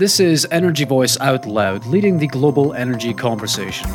This 0.00 0.18
is 0.18 0.48
Energy 0.50 0.86
Voice 0.86 1.20
Out 1.20 1.44
Loud, 1.44 1.84
leading 1.84 2.16
the 2.16 2.26
global 2.26 2.72
energy 2.72 3.12
conversation. 3.12 3.86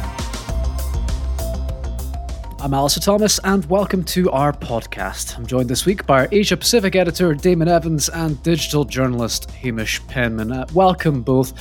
I'm 2.59 2.75
Alistair 2.75 3.01
Thomas, 3.01 3.39
and 3.43 3.65
welcome 3.65 4.04
to 4.04 4.29
our 4.29 4.54
podcast. 4.54 5.36
I'm 5.36 5.47
joined 5.47 5.68
this 5.68 5.88
week 5.88 6.05
by 6.05 6.20
our 6.20 6.28
Asia 6.31 6.55
Pacific 6.57 6.96
editor, 6.96 7.33
Damon 7.33 7.68
Evans, 7.68 8.07
and 8.10 8.39
digital 8.44 8.86
journalist, 8.86 9.49
Hamish 9.49 9.99
Penman. 10.05 10.52
Uh, 10.52 10.68
welcome 10.76 11.23
both. 11.23 11.54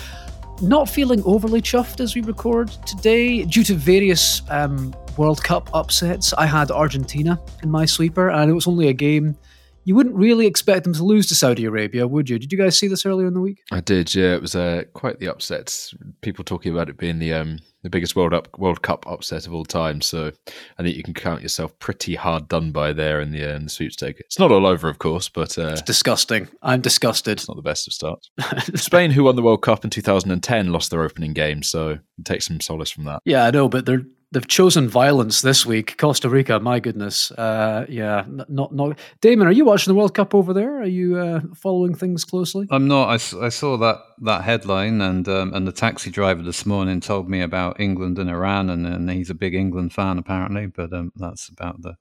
Not 0.61 0.90
feeling 0.90 1.22
overly 1.24 1.62
chuffed 1.62 2.00
as 2.00 2.14
we 2.14 2.20
record 2.20 2.68
today 2.84 3.45
due 3.45 3.64
to 3.64 3.72
various 3.72 4.42
um, 4.50 4.95
World 5.16 5.42
Cup 5.42 5.70
upsets. 5.72 6.34
I 6.34 6.45
had 6.45 6.70
Argentina 6.70 7.40
in 7.62 7.70
my 7.70 7.86
sweeper, 7.86 8.29
and 8.29 8.50
it 8.50 8.54
was 8.54 8.66
only 8.66 8.88
a 8.88 8.92
game 8.92 9.38
you 9.85 9.95
wouldn't 9.95 10.14
really 10.14 10.46
expect 10.46 10.85
them 10.85 10.93
to 10.95 11.05
lose 11.05 11.27
to 11.29 11.35
Saudi 11.35 11.64
Arabia, 11.64 12.07
would 12.07 12.29
you? 12.29 12.39
Did 12.39 12.53
you 12.53 12.59
guys 12.59 12.79
see 12.79 12.89
this 12.89 13.07
earlier 13.07 13.27
in 13.27 13.35
the 13.35 13.41
week? 13.41 13.62
I 13.71 13.80
did. 13.80 14.14
Yeah, 14.14 14.35
it 14.35 14.43
was 14.43 14.55
uh, 14.55 14.85
quite 14.95 15.18
the 15.18 15.29
upset. 15.29 15.93
People 16.21 16.45
talking 16.45 16.72
about 16.72 16.89
it 16.89 16.96
being 16.96 17.18
the 17.18 17.32
um, 17.32 17.58
the 17.85 17.91
biggest 17.91 18.17
World 18.17 18.35
Up 18.35 18.49
World 18.58 18.82
Cup 18.82 19.07
upset 19.07 19.46
of 19.46 19.55
all 19.55 19.64
time. 19.64 20.00
So 20.00 20.32
I 20.79 20.82
think 20.82 20.96
you 20.96 21.03
can 21.03 21.14
count 21.14 21.43
yourself 21.43 21.79
pretty 21.79 22.14
hard 22.14 22.49
done 22.49 22.72
by 22.72 22.93
there 22.93 23.21
in 23.21 23.31
the, 23.31 23.44
uh, 23.44 23.57
in 23.57 23.64
the 23.64 23.71
sweepstake. 23.71 24.18
It's 24.21 24.39
not 24.39 24.50
all 24.50 24.67
over, 24.67 24.89
of 24.89 24.99
course, 24.99 25.29
but 25.29 25.57
uh, 25.58 25.68
it's 25.68 25.82
disgusting. 25.82 26.49
I'm 26.63 26.80
disgusted. 26.80 27.32
It's 27.32 27.46
not 27.46 27.57
the 27.57 27.63
best 27.63 27.86
of 27.86 27.93
starts. 27.93 28.30
Spain, 28.75 29.11
who 29.11 29.25
won 29.25 29.36
the 29.36 29.43
World 29.43 29.63
Cup 29.63 29.85
in 29.85 29.91
2010, 29.91 30.72
lost 30.72 30.91
their 30.91 31.03
opening 31.03 31.35
game, 31.35 31.63
so 31.63 31.99
take 32.25 32.42
some 32.42 32.61
solace 32.61 32.91
from 32.91 33.05
that. 33.05 33.20
Yeah, 33.27 33.44
I 33.44 33.50
know, 33.50 33.69
but 33.69 33.84
they're 33.84 34.06
they've 34.34 34.47
chosen 34.47 34.88
violence 34.88 35.41
this 35.41 35.64
week. 35.64 35.97
Costa 35.97 36.28
Rica, 36.28 36.61
my 36.61 36.80
goodness. 36.80 37.30
Uh, 37.30 37.86
yeah, 37.88 38.24
not 38.28 38.74
not. 38.74 38.98
Damon, 39.20 39.47
are 39.47 39.52
you 39.52 39.64
watching 39.64 39.92
the 39.92 39.98
World 39.98 40.14
Cup 40.14 40.34
over 40.34 40.52
there? 40.52 40.80
Are 40.80 40.86
you 40.86 41.16
uh, 41.16 41.41
following 41.55 41.94
things 41.94 42.24
closely? 42.24 42.66
I'm 42.70 42.86
not. 42.86 43.08
I, 43.08 43.14
I 43.14 43.48
saw 43.48 43.78
that 43.78 43.98
that 44.22 44.42
headline, 44.42 45.00
and 45.00 45.27
um, 45.28 45.55
and 45.55 45.66
the 45.66 45.72
taxi 45.72 46.10
driver 46.10 46.42
this 46.42 46.66
morning 46.66 47.00
told 47.00 47.30
me 47.30 47.41
about 47.41 47.80
England 47.80 48.18
and 48.18 48.28
Iran, 48.28 48.68
and, 48.68 48.86
and 48.86 49.08
he's 49.10 49.30
a 49.30 49.34
big 49.34 49.54
England 49.54 49.94
fan 49.94 50.18
apparently. 50.18 50.66
But 50.66 50.92
um, 50.92 51.12
that's 51.16 51.48
about 51.48 51.80
the 51.80 51.96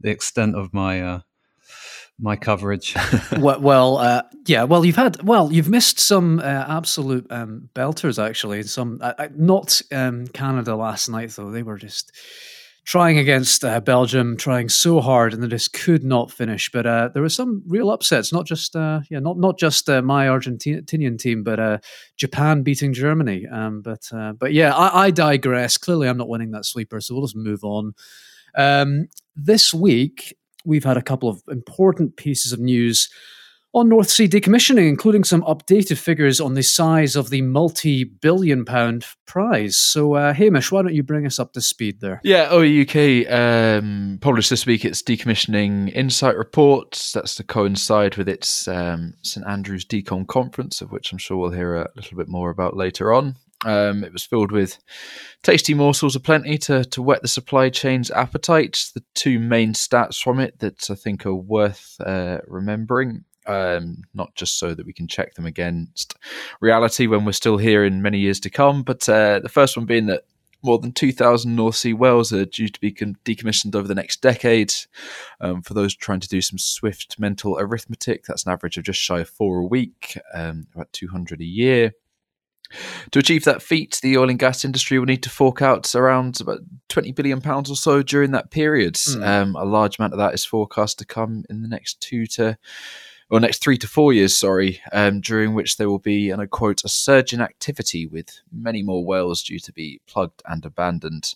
the 0.00 0.10
extent 0.10 0.54
of 0.54 0.72
my 0.72 1.02
uh, 1.02 1.20
my 2.18 2.36
coverage. 2.36 2.94
well, 3.38 3.60
well 3.60 3.98
uh, 3.98 4.22
yeah. 4.46 4.64
Well, 4.64 4.84
you've 4.84 4.96
had 4.96 5.22
well, 5.22 5.52
you've 5.52 5.68
missed 5.68 6.00
some 6.00 6.40
uh, 6.40 6.42
absolute 6.68 7.26
um, 7.30 7.68
belters 7.74 8.22
actually. 8.24 8.62
Some 8.64 8.98
uh, 9.00 9.28
not 9.34 9.80
um, 9.92 10.26
Canada 10.28 10.74
last 10.74 11.08
night 11.08 11.30
though. 11.30 11.50
They 11.50 11.62
were 11.62 11.78
just 11.78 12.12
trying 12.84 13.18
against 13.18 13.64
uh, 13.64 13.80
Belgium, 13.80 14.36
trying 14.36 14.68
so 14.68 15.00
hard, 15.00 15.34
and 15.34 15.42
they 15.42 15.48
just 15.48 15.74
could 15.74 16.02
not 16.02 16.32
finish. 16.32 16.70
But 16.72 16.86
uh, 16.86 17.10
there 17.12 17.22
were 17.22 17.28
some 17.28 17.62
real 17.66 17.90
upsets. 17.90 18.32
Not 18.32 18.46
just 18.46 18.74
uh, 18.74 19.00
yeah, 19.10 19.20
not 19.20 19.38
not 19.38 19.58
just 19.58 19.88
my 19.88 20.26
Argentinian 20.26 21.18
team, 21.18 21.44
but 21.44 21.84
Japan 22.16 22.62
beating 22.62 22.92
Germany. 22.92 23.46
Um, 23.46 23.80
but 23.80 24.10
but 24.38 24.52
yeah, 24.52 24.74
I, 24.74 25.06
I 25.06 25.10
digress. 25.10 25.76
Clearly, 25.76 26.08
I'm 26.08 26.18
not 26.18 26.28
winning 26.28 26.50
that 26.50 26.64
sleeper, 26.64 27.00
so 27.00 27.14
we'll 27.14 27.26
just 27.26 27.36
move 27.36 27.62
on. 27.62 27.94
Um, 28.56 29.06
this 29.36 29.72
week, 29.72 30.36
we've 30.64 30.84
had 30.84 30.96
a 30.96 31.02
couple 31.02 31.28
of 31.28 31.42
important 31.48 32.16
pieces 32.16 32.52
of 32.52 32.60
news 32.60 33.08
on 33.74 33.88
North 33.88 34.08
Sea 34.08 34.26
decommissioning, 34.26 34.88
including 34.88 35.24
some 35.24 35.42
updated 35.42 35.98
figures 35.98 36.40
on 36.40 36.54
the 36.54 36.62
size 36.62 37.16
of 37.16 37.30
the 37.30 37.42
multi 37.42 38.04
billion 38.04 38.64
pound 38.64 39.04
prize. 39.26 39.76
So, 39.76 40.14
uh, 40.14 40.32
Hamish, 40.32 40.72
why 40.72 40.82
don't 40.82 40.94
you 40.94 41.02
bring 41.02 41.26
us 41.26 41.38
up 41.38 41.52
to 41.52 41.60
speed 41.60 42.00
there? 42.00 42.20
Yeah, 42.24 42.48
OEUK 42.48 43.30
um, 43.30 44.18
published 44.20 44.50
this 44.50 44.66
week 44.66 44.84
its 44.84 45.02
decommissioning 45.02 45.92
insight 45.92 46.36
report. 46.36 47.10
That's 47.14 47.34
to 47.36 47.44
coincide 47.44 48.16
with 48.16 48.28
its 48.28 48.66
um, 48.68 49.14
St 49.22 49.46
Andrews 49.46 49.84
Decom 49.84 50.26
conference, 50.26 50.80
of 50.80 50.90
which 50.90 51.12
I'm 51.12 51.18
sure 51.18 51.36
we'll 51.36 51.50
hear 51.50 51.76
a 51.76 51.88
little 51.94 52.16
bit 52.16 52.28
more 52.28 52.50
about 52.50 52.76
later 52.76 53.12
on. 53.12 53.36
Um, 53.64 54.04
it 54.04 54.12
was 54.12 54.24
filled 54.24 54.52
with 54.52 54.78
tasty 55.42 55.74
morsels 55.74 56.14
aplenty 56.14 56.58
to, 56.58 56.84
to 56.84 57.02
whet 57.02 57.22
the 57.22 57.28
supply 57.28 57.70
chain's 57.70 58.10
appetite. 58.10 58.90
The 58.94 59.02
two 59.14 59.40
main 59.40 59.72
stats 59.72 60.22
from 60.22 60.38
it 60.38 60.58
that 60.60 60.90
I 60.90 60.94
think 60.94 61.26
are 61.26 61.34
worth 61.34 61.96
uh, 62.00 62.38
remembering, 62.46 63.24
um, 63.46 64.04
not 64.14 64.34
just 64.36 64.58
so 64.58 64.74
that 64.74 64.86
we 64.86 64.92
can 64.92 65.08
check 65.08 65.34
them 65.34 65.46
against 65.46 66.14
reality 66.60 67.08
when 67.08 67.24
we're 67.24 67.32
still 67.32 67.56
here 67.56 67.84
in 67.84 68.02
many 68.02 68.18
years 68.18 68.38
to 68.40 68.50
come, 68.50 68.82
but 68.84 69.08
uh, 69.08 69.40
the 69.40 69.48
first 69.48 69.76
one 69.76 69.86
being 69.86 70.06
that 70.06 70.24
more 70.62 70.78
than 70.78 70.92
2,000 70.92 71.54
North 71.54 71.76
Sea 71.76 71.92
wells 71.92 72.32
are 72.32 72.44
due 72.44 72.68
to 72.68 72.80
be 72.80 72.92
decommissioned 72.92 73.74
over 73.74 73.86
the 73.86 73.94
next 73.94 74.20
decade. 74.20 74.72
Um, 75.40 75.62
for 75.62 75.74
those 75.74 75.94
trying 75.94 76.20
to 76.20 76.28
do 76.28 76.42
some 76.42 76.58
swift 76.58 77.18
mental 77.18 77.58
arithmetic, 77.58 78.24
that's 78.24 78.44
an 78.44 78.52
average 78.52 78.76
of 78.76 78.84
just 78.84 79.00
shy 79.00 79.20
of 79.20 79.28
four 79.28 79.58
a 79.58 79.66
week, 79.66 80.18
um, 80.34 80.66
about 80.74 80.92
200 80.92 81.40
a 81.40 81.44
year. 81.44 81.92
To 83.12 83.18
achieve 83.18 83.44
that 83.44 83.62
feat, 83.62 83.98
the 84.02 84.18
oil 84.18 84.28
and 84.28 84.38
gas 84.38 84.64
industry 84.64 84.98
will 84.98 85.06
need 85.06 85.22
to 85.22 85.30
fork 85.30 85.62
out 85.62 85.94
around 85.94 86.40
about 86.40 86.60
twenty 86.88 87.12
billion 87.12 87.40
pounds 87.40 87.70
or 87.70 87.76
so 87.76 88.02
during 88.02 88.32
that 88.32 88.50
period. 88.50 88.94
Mm. 88.94 89.26
Um, 89.26 89.56
a 89.56 89.64
large 89.64 89.98
amount 89.98 90.12
of 90.12 90.18
that 90.18 90.34
is 90.34 90.44
forecast 90.44 90.98
to 90.98 91.06
come 91.06 91.44
in 91.48 91.62
the 91.62 91.68
next 91.68 92.00
two 92.00 92.26
to, 92.26 92.58
or 93.30 93.40
next 93.40 93.62
three 93.62 93.78
to 93.78 93.88
four 93.88 94.12
years, 94.12 94.36
sorry, 94.36 94.80
um, 94.92 95.20
during 95.20 95.54
which 95.54 95.76
there 95.76 95.88
will 95.88 95.98
be, 95.98 96.30
and 96.30 96.42
I 96.42 96.46
quote, 96.46 96.84
a 96.84 96.88
surge 96.88 97.32
in 97.32 97.40
activity 97.40 98.06
with 98.06 98.40
many 98.52 98.82
more 98.82 99.04
wells 99.04 99.42
due 99.42 99.58
to 99.60 99.72
be 99.72 100.00
plugged 100.06 100.42
and 100.46 100.64
abandoned. 100.64 101.34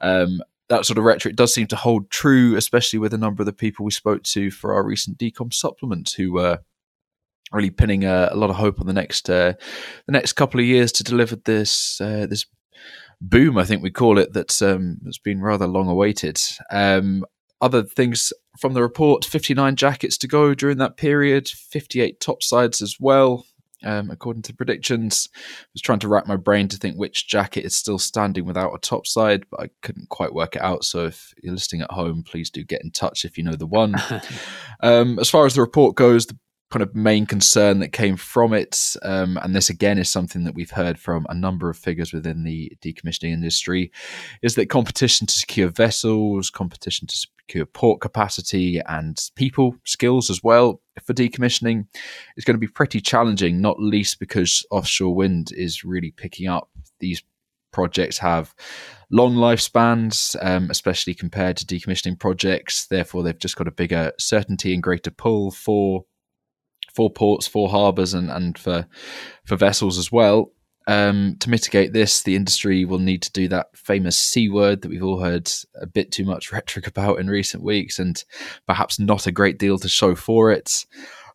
Um, 0.00 0.42
that 0.68 0.86
sort 0.86 0.98
of 0.98 1.04
rhetoric 1.04 1.36
does 1.36 1.52
seem 1.52 1.66
to 1.68 1.76
hold 1.76 2.10
true, 2.10 2.56
especially 2.56 2.98
with 2.98 3.12
a 3.12 3.18
number 3.18 3.42
of 3.42 3.46
the 3.46 3.52
people 3.52 3.84
we 3.84 3.90
spoke 3.90 4.22
to 4.24 4.50
for 4.50 4.74
our 4.74 4.82
recent 4.82 5.18
decom 5.18 5.52
supplement 5.52 6.14
who 6.16 6.32
were 6.32 6.60
really 7.52 7.70
pinning 7.70 8.04
a, 8.04 8.28
a 8.32 8.36
lot 8.36 8.50
of 8.50 8.56
hope 8.56 8.80
on 8.80 8.86
the 8.86 8.92
next 8.92 9.28
uh, 9.30 9.54
the 10.06 10.12
next 10.12 10.34
couple 10.34 10.60
of 10.60 10.66
years 10.66 10.92
to 10.92 11.04
deliver 11.04 11.36
this 11.36 12.00
uh, 12.00 12.26
this 12.28 12.46
boom. 13.20 13.58
I 13.58 13.64
think 13.64 13.82
we 13.82 13.90
call 13.90 14.18
it 14.18 14.32
that's 14.32 14.60
um, 14.62 14.98
that's 15.02 15.18
been 15.18 15.40
rather 15.40 15.66
long 15.66 15.88
awaited. 15.88 16.40
Um, 16.70 17.24
other 17.60 17.82
things 17.82 18.32
from 18.58 18.74
the 18.74 18.82
report: 18.82 19.24
fifty 19.24 19.54
nine 19.54 19.76
jackets 19.76 20.18
to 20.18 20.28
go 20.28 20.54
during 20.54 20.78
that 20.78 20.96
period, 20.96 21.48
fifty 21.48 22.00
eight 22.00 22.20
topsides 22.20 22.82
as 22.82 22.96
well. 23.00 23.46
Um, 23.84 24.10
according 24.10 24.42
to 24.44 24.54
predictions, 24.54 25.28
I 25.34 25.66
was 25.74 25.82
trying 25.82 25.98
to 26.00 26.08
rack 26.08 26.26
my 26.26 26.36
brain 26.36 26.68
to 26.68 26.78
think 26.78 26.96
which 26.96 27.28
jacket 27.28 27.66
is 27.66 27.74
still 27.74 27.98
standing 27.98 28.46
without 28.46 28.72
a 28.72 28.78
topside, 28.78 29.44
but 29.50 29.60
I 29.60 29.68
couldn't 29.82 30.08
quite 30.08 30.32
work 30.32 30.56
it 30.56 30.62
out. 30.62 30.84
So 30.84 31.04
if 31.04 31.34
you're 31.42 31.52
listening 31.52 31.82
at 31.82 31.90
home, 31.90 32.22
please 32.22 32.48
do 32.48 32.64
get 32.64 32.82
in 32.82 32.90
touch 32.92 33.26
if 33.26 33.36
you 33.36 33.44
know 33.44 33.56
the 33.56 33.66
one. 33.66 33.94
um, 34.80 35.18
as 35.18 35.28
far 35.28 35.44
as 35.44 35.54
the 35.54 35.60
report 35.60 35.96
goes, 35.96 36.24
the 36.26 36.38
kind 36.70 36.82
of 36.82 36.94
main 36.94 37.26
concern 37.26 37.78
that 37.78 37.92
came 37.92 38.16
from 38.16 38.52
it, 38.52 38.96
um, 39.02 39.38
and 39.42 39.54
this 39.54 39.70
again 39.70 39.98
is 39.98 40.10
something 40.10 40.44
that 40.44 40.54
we've 40.54 40.72
heard 40.72 40.98
from 40.98 41.26
a 41.28 41.34
number 41.34 41.70
of 41.70 41.76
figures 41.76 42.12
within 42.12 42.42
the 42.42 42.72
decommissioning 42.80 43.32
industry, 43.32 43.92
is 44.42 44.54
that 44.54 44.70
competition 44.70 45.26
to 45.26 45.34
secure 45.34 45.68
vessels, 45.68 46.50
competition 46.50 47.06
to 47.06 47.16
secure 47.16 47.66
port 47.66 48.00
capacity, 48.00 48.80
and 48.88 49.30
people 49.36 49.76
skills 49.84 50.30
as 50.30 50.42
well 50.42 50.80
for 51.02 51.14
decommissioning 51.14 51.86
is 52.36 52.44
going 52.44 52.54
to 52.54 52.58
be 52.58 52.66
pretty 52.66 53.00
challenging, 53.00 53.60
not 53.60 53.78
least 53.78 54.18
because 54.18 54.66
offshore 54.70 55.14
wind 55.14 55.52
is 55.52 55.84
really 55.84 56.10
picking 56.10 56.48
up. 56.48 56.70
These 56.98 57.22
projects 57.72 58.18
have 58.18 58.54
long 59.10 59.34
lifespans, 59.34 60.36
um, 60.40 60.70
especially 60.70 61.14
compared 61.14 61.56
to 61.56 61.66
decommissioning 61.66 62.18
projects. 62.18 62.86
Therefore, 62.86 63.22
they've 63.22 63.38
just 63.38 63.56
got 63.56 63.68
a 63.68 63.72
bigger 63.72 64.12
certainty 64.18 64.72
and 64.72 64.82
greater 64.82 65.10
pull 65.10 65.50
for 65.50 66.04
for 66.94 67.10
ports, 67.10 67.46
for 67.46 67.68
harbours, 67.68 68.14
and 68.14 68.30
and 68.30 68.56
for 68.58 68.86
for 69.44 69.56
vessels 69.56 69.98
as 69.98 70.10
well. 70.10 70.52
Um, 70.86 71.36
to 71.40 71.48
mitigate 71.48 71.94
this, 71.94 72.22
the 72.22 72.36
industry 72.36 72.84
will 72.84 72.98
need 72.98 73.22
to 73.22 73.32
do 73.32 73.48
that 73.48 73.74
famous 73.74 74.18
C 74.18 74.50
word 74.50 74.82
that 74.82 74.90
we've 74.90 75.02
all 75.02 75.20
heard 75.20 75.50
a 75.80 75.86
bit 75.86 76.12
too 76.12 76.24
much 76.24 76.52
rhetoric 76.52 76.86
about 76.86 77.18
in 77.18 77.28
recent 77.28 77.62
weeks, 77.62 77.98
and 77.98 78.22
perhaps 78.66 78.98
not 78.98 79.26
a 79.26 79.32
great 79.32 79.58
deal 79.58 79.78
to 79.78 79.88
show 79.88 80.14
for 80.14 80.50
it. 80.50 80.84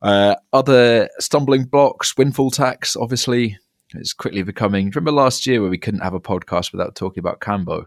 Uh, 0.02 0.36
other 0.54 1.10
stumbling 1.20 1.66
blocks, 1.66 2.16
windfall 2.18 2.52
tax, 2.52 2.96
obviously, 2.96 3.58
is 3.96 4.14
quickly 4.14 4.44
becoming. 4.44 4.92
Remember 4.92 5.12
last 5.12 5.46
year 5.46 5.62
where 5.62 5.70
we 5.70 5.78
couldn't 5.78 6.02
have 6.02 6.14
a 6.14 6.20
podcast 6.20 6.72
without 6.72 6.96
talking 6.96 7.20
about 7.20 7.42
Cambo? 7.42 7.86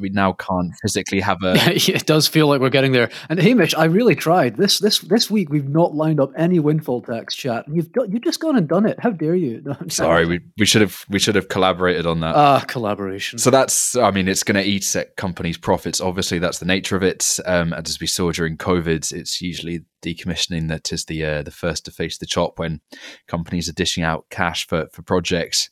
We 0.00 0.10
now 0.10 0.32
can't 0.32 0.72
physically 0.82 1.20
have 1.20 1.38
a. 1.42 1.54
it 1.74 2.06
does 2.06 2.28
feel 2.28 2.48
like 2.48 2.60
we're 2.60 2.70
getting 2.70 2.92
there. 2.92 3.10
And 3.28 3.40
Hamish, 3.40 3.74
I 3.74 3.84
really 3.84 4.14
tried 4.14 4.56
this 4.56 4.78
this 4.78 4.98
this 5.00 5.30
week. 5.30 5.50
We've 5.50 5.68
not 5.68 5.94
lined 5.94 6.20
up 6.20 6.30
any 6.36 6.58
windfall 6.58 7.02
tax 7.02 7.34
chat. 7.34 7.64
You've 7.68 7.92
got 7.92 8.10
you've 8.10 8.22
just 8.22 8.40
gone 8.40 8.56
and 8.56 8.68
done 8.68 8.86
it. 8.86 8.98
How 9.00 9.10
dare 9.10 9.34
you? 9.34 9.62
No, 9.72 9.76
Sorry, 9.88 10.26
we, 10.26 10.40
we 10.58 10.66
should 10.66 10.82
have 10.82 11.04
we 11.08 11.18
should 11.18 11.34
have 11.34 11.48
collaborated 11.48 12.04
on 12.04 12.20
that. 12.20 12.34
Ah, 12.34 12.56
uh, 12.56 12.60
collaboration. 12.60 13.38
So 13.38 13.50
that's 13.50 13.96
I 13.96 14.10
mean, 14.10 14.28
it's 14.28 14.42
going 14.42 14.62
to 14.62 14.68
eat 14.68 14.94
at 14.96 15.16
companies' 15.16 15.56
profits. 15.56 16.00
Obviously, 16.00 16.38
that's 16.38 16.58
the 16.58 16.66
nature 16.66 16.96
of 16.96 17.02
it. 17.02 17.38
Um, 17.46 17.72
and 17.72 17.86
as 17.86 18.00
we 18.00 18.06
saw 18.06 18.32
during 18.32 18.56
COVID, 18.56 19.12
it's 19.12 19.40
usually 19.40 19.84
decommissioning 20.02 20.68
that 20.68 20.92
is 20.92 21.06
the 21.06 21.24
uh, 21.24 21.42
the 21.42 21.50
first 21.50 21.84
to 21.84 21.90
face 21.90 22.18
the 22.18 22.26
chop 22.26 22.58
when 22.58 22.80
companies 23.26 23.68
are 23.68 23.72
dishing 23.72 24.04
out 24.04 24.26
cash 24.30 24.66
for 24.66 24.88
for 24.92 25.02
projects. 25.02 25.70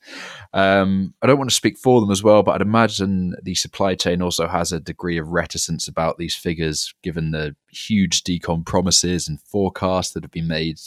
Um, 0.53 1.15
I 1.21 1.27
don't 1.27 1.39
want 1.39 1.51
to 1.51 1.57
speak 1.57 1.77
for 1.77 2.01
them 2.01 2.11
as 2.11 2.23
well, 2.23 2.43
but 2.43 2.55
I'd 2.55 2.63
imagine 2.63 3.35
the 3.43 3.55
supply 3.55 3.95
chain 3.95 4.23
also 4.23 4.49
has 4.49 4.73
a 4.73 4.81
degree 4.81 5.19
of 5.19 5.29
reticence 5.29 5.89
about 5.89 6.19
these 6.19 6.35
figures, 6.35 6.95
given 7.03 7.33
the 7.33 7.57
huge 7.71 8.23
decom 8.23 8.65
promises 8.65 9.29
and 9.29 9.41
forecasts 9.41 10.13
that 10.13 10.25
have 10.25 10.31
been 10.31 10.49
made 10.49 10.79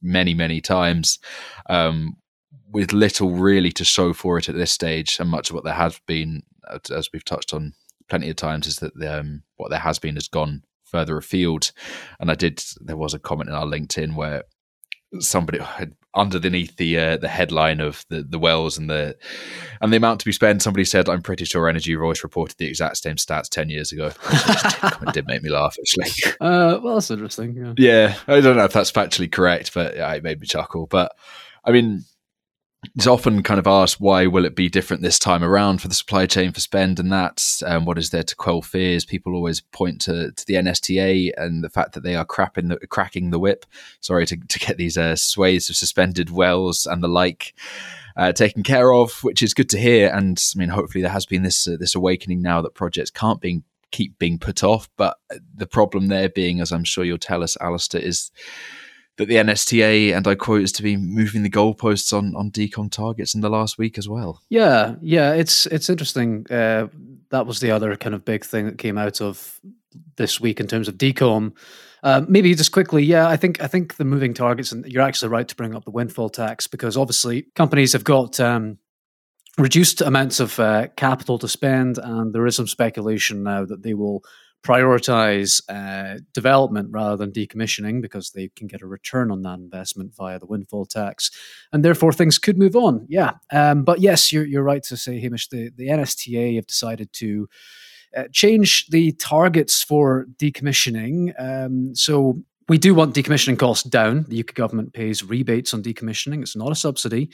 many 0.00 0.34
many 0.34 0.60
times. 0.60 1.18
Um, 1.68 2.16
with 2.70 2.92
little 2.92 3.32
really 3.32 3.70
to 3.70 3.84
show 3.84 4.12
for 4.14 4.38
it 4.38 4.48
at 4.48 4.54
this 4.54 4.72
stage, 4.72 5.18
and 5.20 5.28
much 5.28 5.50
of 5.50 5.54
what 5.54 5.64
there 5.64 5.74
has 5.74 6.00
been, 6.06 6.42
as 6.90 7.10
we've 7.12 7.24
touched 7.24 7.52
on 7.52 7.74
plenty 8.08 8.30
of 8.30 8.36
times, 8.36 8.66
is 8.66 8.76
that 8.76 8.94
um, 9.06 9.42
what 9.56 9.68
there 9.70 9.78
has 9.78 9.98
been 9.98 10.14
has 10.14 10.28
gone 10.28 10.62
further 10.92 11.16
afield. 11.16 11.72
And 12.20 12.30
I 12.30 12.34
did, 12.34 12.62
there 12.80 12.96
was 12.96 13.14
a 13.14 13.18
comment 13.18 13.48
in 13.48 13.56
our 13.56 13.66
LinkedIn 13.66 14.14
where 14.14 14.44
somebody 15.18 15.58
had 15.58 15.94
underneath 16.14 16.76
the 16.76 16.98
uh, 16.98 17.16
the 17.16 17.28
headline 17.28 17.80
of 17.80 18.04
the 18.08 18.22
the 18.22 18.38
wells 18.38 18.76
and 18.76 18.88
the 18.88 19.16
and 19.80 19.92
the 19.92 19.96
amount 19.96 20.20
to 20.20 20.26
be 20.26 20.32
spent. 20.32 20.62
Somebody 20.62 20.84
said, 20.84 21.08
"I'm 21.08 21.22
pretty 21.22 21.44
sure 21.44 21.68
Energy 21.68 21.94
Voice 21.94 22.22
reported 22.22 22.58
the 22.58 22.66
exact 22.66 22.98
same 22.98 23.16
stats 23.16 23.48
ten 23.48 23.68
years 23.68 23.92
ago." 23.92 24.10
it 24.30 25.12
did 25.12 25.26
make 25.26 25.42
me 25.42 25.50
laugh 25.50 25.76
actually. 25.80 26.10
Uh, 26.40 26.80
well, 26.82 26.94
that's 26.94 27.10
interesting. 27.10 27.54
Yeah. 27.54 27.74
yeah, 27.76 28.16
I 28.26 28.40
don't 28.40 28.56
know 28.56 28.64
if 28.64 28.72
that's 28.72 28.90
factually 28.90 29.30
correct, 29.30 29.72
but 29.74 29.96
yeah, 29.96 30.12
it 30.12 30.24
made 30.24 30.40
me 30.40 30.46
chuckle. 30.46 30.86
But 30.86 31.12
I 31.64 31.70
mean, 31.70 32.04
it's 32.82 33.06
often 33.06 33.42
kind 33.42 33.60
of 33.60 33.66
asked 33.66 34.00
why 34.00 34.26
will 34.26 34.44
it 34.44 34.56
be 34.56 34.68
different 34.68 35.02
this 35.02 35.18
time 35.18 35.44
around 35.44 35.80
for 35.80 35.86
the 35.86 35.94
supply 35.94 36.26
chain 36.26 36.52
for 36.52 36.60
spend 36.60 36.98
and 36.98 37.12
that? 37.12 37.62
Um, 37.64 37.84
what 37.84 37.96
is 37.96 38.10
there 38.10 38.24
to 38.24 38.36
quell 38.36 38.60
fears? 38.60 39.04
People 39.04 39.34
always 39.34 39.60
point 39.60 40.00
to, 40.02 40.32
to 40.32 40.46
the 40.46 40.54
nsta 40.54 41.30
and 41.36 41.62
the 41.62 41.70
fact 41.70 41.92
that 41.92 42.02
they 42.02 42.16
are 42.16 42.26
crapping 42.26 42.68
the, 42.68 42.86
cracking 42.88 43.30
the 43.30 43.38
whip. 43.38 43.66
Sorry 44.00 44.26
to, 44.26 44.36
to 44.36 44.58
get 44.58 44.78
these 44.78 44.98
uh, 44.98 45.14
swathes 45.14 45.70
of 45.70 45.76
suspended 45.76 46.30
wells 46.30 46.84
and 46.86 47.02
the 47.02 47.08
like 47.08 47.54
uh, 48.16 48.32
taken 48.32 48.62
care 48.62 48.92
of 48.92 49.12
which 49.22 49.42
is 49.42 49.54
good 49.54 49.70
to 49.70 49.78
hear. 49.78 50.08
And 50.12 50.42
i 50.54 50.58
mean 50.58 50.68
hopefully 50.68 51.02
there 51.02 51.12
has 51.12 51.26
been 51.26 51.44
this 51.44 51.68
uh, 51.68 51.76
this 51.78 51.94
awakening 51.94 52.42
now 52.42 52.62
that 52.62 52.74
projects 52.74 53.10
can't 53.10 53.40
being 53.40 53.62
keep 53.92 54.18
being 54.18 54.38
put 54.38 54.64
off. 54.64 54.88
But 54.96 55.18
the 55.54 55.66
problem 55.66 56.08
there 56.08 56.28
being 56.28 56.60
as 56.60 56.72
i'm 56.72 56.84
sure 56.84 57.04
you'll 57.04 57.18
tell 57.18 57.44
us 57.44 57.56
alistair 57.60 58.00
is 58.00 58.32
that 59.18 59.28
the 59.28 59.36
NSTA, 59.36 60.16
and 60.16 60.26
I 60.26 60.34
quote, 60.34 60.62
is 60.62 60.72
to 60.72 60.82
be 60.82 60.96
moving 60.96 61.42
the 61.42 61.50
goalposts 61.50 62.16
on 62.16 62.34
on 62.34 62.50
decom 62.50 62.90
targets 62.90 63.34
in 63.34 63.40
the 63.40 63.50
last 63.50 63.78
week 63.78 63.98
as 63.98 64.08
well. 64.08 64.40
Yeah, 64.48 64.94
yeah, 65.00 65.34
it's 65.34 65.66
it's 65.66 65.90
interesting. 65.90 66.46
Uh, 66.50 66.88
that 67.30 67.46
was 67.46 67.60
the 67.60 67.70
other 67.70 67.96
kind 67.96 68.14
of 68.14 68.24
big 68.24 68.44
thing 68.44 68.66
that 68.66 68.78
came 68.78 68.98
out 68.98 69.20
of 69.20 69.60
this 70.16 70.40
week 70.40 70.60
in 70.60 70.66
terms 70.66 70.88
of 70.88 70.96
decom. 70.96 71.52
Uh, 72.02 72.22
maybe 72.26 72.52
just 72.54 72.72
quickly, 72.72 73.04
yeah, 73.04 73.28
I 73.28 73.36
think 73.36 73.62
I 73.62 73.68
think 73.68 73.96
the 73.96 74.04
moving 74.04 74.34
targets, 74.34 74.72
and 74.72 74.84
you're 74.86 75.02
actually 75.02 75.28
right 75.28 75.46
to 75.46 75.56
bring 75.56 75.74
up 75.74 75.84
the 75.84 75.90
windfall 75.90 76.30
tax 76.30 76.66
because 76.66 76.96
obviously 76.96 77.42
companies 77.54 77.92
have 77.92 78.04
got 78.04 78.40
um, 78.40 78.78
reduced 79.56 80.00
amounts 80.00 80.40
of 80.40 80.58
uh, 80.58 80.88
capital 80.96 81.38
to 81.38 81.48
spend, 81.48 81.98
and 81.98 82.32
there 82.32 82.46
is 82.46 82.56
some 82.56 82.66
speculation 82.66 83.42
now 83.42 83.64
that 83.64 83.82
they 83.82 83.94
will 83.94 84.24
prioritize 84.62 85.60
uh, 85.68 86.20
development 86.32 86.88
rather 86.90 87.16
than 87.16 87.32
decommissioning 87.32 88.00
because 88.00 88.30
they 88.30 88.48
can 88.54 88.66
get 88.66 88.82
a 88.82 88.86
return 88.86 89.30
on 89.30 89.42
that 89.42 89.58
investment 89.58 90.14
via 90.14 90.38
the 90.38 90.46
windfall 90.46 90.86
tax, 90.86 91.30
and 91.72 91.84
therefore 91.84 92.12
things 92.12 92.38
could 92.38 92.58
move 92.58 92.76
on. 92.76 93.06
Yeah, 93.08 93.32
um, 93.50 93.84
but 93.84 94.00
yes, 94.00 94.32
you're 94.32 94.46
you're 94.46 94.62
right 94.62 94.82
to 94.84 94.96
say, 94.96 95.20
Hamish. 95.20 95.48
The 95.48 95.70
the 95.76 95.88
NSTA 95.88 96.56
have 96.56 96.66
decided 96.66 97.12
to. 97.14 97.48
Uh, 98.14 98.24
change 98.30 98.88
the 98.88 99.12
targets 99.12 99.82
for 99.82 100.26
decommissioning. 100.36 101.32
Um, 101.38 101.94
so 101.94 102.42
we 102.68 102.78
do 102.78 102.94
want 102.94 103.14
decommissioning 103.14 103.58
costs 103.58 103.88
down. 103.88 104.24
The 104.28 104.40
UK 104.40 104.54
government 104.54 104.92
pays 104.92 105.22
rebates 105.22 105.74
on 105.74 105.82
decommissioning. 105.82 106.42
It's 106.42 106.56
not 106.56 106.72
a 106.72 106.76
subsidy 106.76 107.30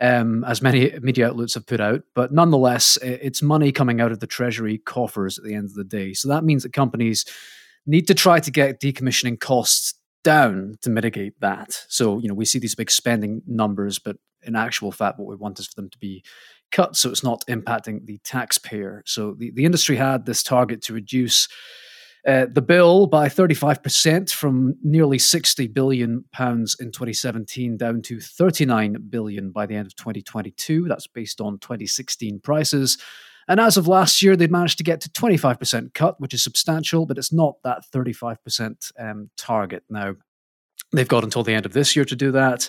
um, 0.00 0.44
as 0.44 0.62
many 0.62 0.92
media 1.00 1.28
outlets 1.28 1.54
have 1.54 1.66
put 1.66 1.80
out. 1.80 2.02
But 2.14 2.32
nonetheless, 2.32 2.98
it's 3.02 3.42
money 3.42 3.72
coming 3.72 4.00
out 4.00 4.12
of 4.12 4.20
the 4.20 4.26
Treasury 4.26 4.78
coffers 4.78 5.38
at 5.38 5.44
the 5.44 5.54
end 5.54 5.66
of 5.66 5.74
the 5.74 5.84
day. 5.84 6.14
So 6.14 6.28
that 6.28 6.44
means 6.44 6.62
that 6.62 6.72
companies 6.72 7.24
need 7.86 8.06
to 8.06 8.14
try 8.14 8.40
to 8.40 8.50
get 8.50 8.80
decommissioning 8.80 9.40
costs 9.40 9.94
down 10.22 10.76
to 10.82 10.90
mitigate 10.90 11.40
that. 11.40 11.84
So, 11.88 12.18
you 12.18 12.28
know, 12.28 12.34
we 12.34 12.44
see 12.44 12.58
these 12.58 12.74
big 12.74 12.90
spending 12.90 13.42
numbers, 13.46 13.98
but 13.98 14.16
in 14.42 14.56
actual 14.56 14.92
fact, 14.92 15.18
what 15.18 15.28
we 15.28 15.36
want 15.36 15.58
is 15.58 15.66
for 15.66 15.74
them 15.74 15.90
to 15.90 15.98
be 15.98 16.24
cut 16.70 16.96
so 16.96 17.08
it's 17.08 17.24
not 17.24 17.44
impacting 17.48 18.04
the 18.04 18.18
taxpayer. 18.24 19.02
So 19.06 19.34
the, 19.38 19.50
the 19.52 19.64
industry 19.64 19.96
had 19.96 20.26
this 20.26 20.42
target 20.42 20.82
to 20.82 20.92
reduce 20.92 21.48
uh, 22.28 22.46
the 22.52 22.60
bill 22.60 23.06
by 23.06 23.26
35% 23.26 24.30
from 24.30 24.76
nearly 24.82 25.18
60 25.18 25.66
billion 25.68 26.24
pounds 26.30 26.76
in 26.78 26.92
2017 26.92 27.78
down 27.78 28.02
to 28.02 28.20
39 28.20 28.98
billion 29.08 29.50
by 29.50 29.64
the 29.64 29.74
end 29.74 29.86
of 29.86 29.96
2022. 29.96 30.84
That's 30.86 31.06
based 31.06 31.40
on 31.40 31.58
2016 31.58 32.40
prices. 32.40 32.98
And 33.48 33.58
as 33.58 33.78
of 33.78 33.88
last 33.88 34.20
year, 34.20 34.36
they'd 34.36 34.50
managed 34.50 34.76
to 34.76 34.84
get 34.84 35.00
to 35.00 35.08
25% 35.08 35.94
cut, 35.94 36.20
which 36.20 36.34
is 36.34 36.44
substantial, 36.44 37.06
but 37.06 37.16
it's 37.16 37.32
not 37.32 37.54
that 37.64 37.84
35% 37.94 38.92
um, 38.98 39.30
target. 39.38 39.84
Now, 39.88 40.14
they've 40.92 41.08
got 41.08 41.24
until 41.24 41.44
the 41.44 41.54
end 41.54 41.64
of 41.64 41.72
this 41.72 41.96
year 41.96 42.04
to 42.04 42.14
do 42.14 42.30
that. 42.32 42.68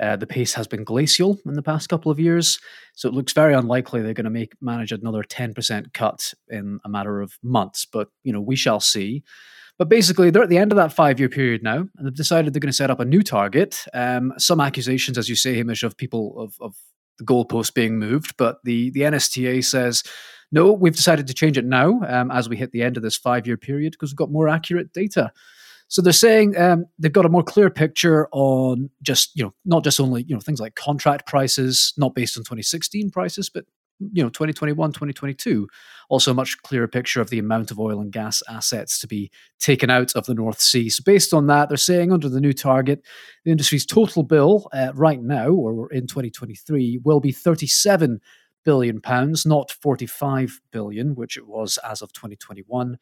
Uh, 0.00 0.16
the 0.16 0.26
pace 0.26 0.54
has 0.54 0.66
been 0.66 0.84
glacial 0.84 1.38
in 1.46 1.54
the 1.54 1.62
past 1.62 1.88
couple 1.88 2.10
of 2.10 2.18
years, 2.18 2.58
so 2.94 3.08
it 3.08 3.14
looks 3.14 3.32
very 3.32 3.54
unlikely 3.54 4.02
they're 4.02 4.14
going 4.14 4.24
to 4.24 4.30
make 4.30 4.52
manage 4.60 4.92
another 4.92 5.22
10% 5.22 5.92
cut 5.92 6.34
in 6.48 6.80
a 6.84 6.88
matter 6.88 7.20
of 7.20 7.38
months. 7.42 7.86
But 7.86 8.08
you 8.22 8.32
know, 8.32 8.40
we 8.40 8.56
shall 8.56 8.80
see. 8.80 9.22
But 9.78 9.88
basically, 9.88 10.30
they're 10.30 10.42
at 10.42 10.48
the 10.48 10.58
end 10.58 10.70
of 10.70 10.76
that 10.76 10.92
five-year 10.92 11.28
period 11.28 11.62
now, 11.62 11.78
and 11.96 12.06
they've 12.06 12.14
decided 12.14 12.52
they're 12.52 12.60
going 12.60 12.70
to 12.70 12.76
set 12.76 12.90
up 12.90 13.00
a 13.00 13.04
new 13.04 13.22
target. 13.22 13.84
Um, 13.92 14.32
some 14.38 14.60
accusations, 14.60 15.18
as 15.18 15.28
you 15.28 15.34
say, 15.34 15.54
Hamish, 15.56 15.82
of 15.82 15.96
people 15.96 16.38
of, 16.38 16.54
of 16.60 16.76
the 17.18 17.24
goalpost 17.24 17.74
being 17.74 17.98
moved, 17.98 18.36
but 18.36 18.58
the 18.64 18.90
the 18.90 19.00
NSTA 19.00 19.64
says. 19.64 20.02
No, 20.52 20.70
we've 20.72 20.94
decided 20.94 21.26
to 21.26 21.34
change 21.34 21.58
it 21.58 21.64
now 21.64 22.00
um, 22.06 22.30
as 22.30 22.48
we 22.48 22.56
hit 22.56 22.70
the 22.70 22.82
end 22.82 22.96
of 22.96 23.02
this 23.02 23.16
five 23.16 23.44
year 23.44 23.56
period 23.56 23.92
because 23.92 24.12
we've 24.12 24.16
got 24.16 24.30
more 24.30 24.48
accurate 24.48 24.92
data. 24.92 25.32
So 25.88 26.02
they're 26.02 26.12
saying 26.12 26.56
um, 26.56 26.86
they've 26.98 27.12
got 27.12 27.26
a 27.26 27.28
more 27.28 27.42
clear 27.42 27.70
picture 27.70 28.28
on 28.32 28.90
just 29.02 29.30
you 29.34 29.44
know 29.44 29.54
not 29.64 29.84
just 29.84 30.00
only 30.00 30.24
you 30.24 30.34
know 30.34 30.40
things 30.40 30.60
like 30.60 30.74
contract 30.74 31.26
prices, 31.26 31.92
not 31.96 32.14
based 32.14 32.36
on 32.36 32.44
2016 32.44 33.10
prices, 33.10 33.50
but 33.50 33.64
you 34.00 34.22
know 34.22 34.28
2021 34.28 34.90
2022 34.90 35.68
also 36.08 36.32
a 36.32 36.34
much 36.34 36.60
clearer 36.62 36.88
picture 36.88 37.20
of 37.20 37.30
the 37.30 37.38
amount 37.38 37.70
of 37.70 37.78
oil 37.78 38.00
and 38.00 38.12
gas 38.12 38.42
assets 38.48 38.98
to 38.98 39.06
be 39.06 39.30
taken 39.60 39.88
out 39.88 40.12
of 40.16 40.26
the 40.26 40.34
north 40.34 40.60
sea. 40.60 40.88
So 40.88 41.02
based 41.04 41.32
on 41.32 41.46
that 41.46 41.68
they're 41.68 41.78
saying 41.78 42.12
under 42.12 42.28
the 42.28 42.40
new 42.40 42.52
target 42.52 43.02
the 43.44 43.52
industry's 43.52 43.86
total 43.86 44.22
bill 44.22 44.68
uh, 44.72 44.92
right 44.94 45.22
now 45.22 45.50
or 45.50 45.92
in 45.92 46.06
2023 46.06 47.00
will 47.04 47.20
be 47.20 47.32
37 47.32 48.20
billion 48.64 49.00
pounds 49.00 49.46
not 49.46 49.70
45 49.70 50.60
billion 50.72 51.14
which 51.14 51.36
it 51.36 51.46
was 51.46 51.78
as 51.88 52.02
of 52.02 52.12
2021 52.12 52.98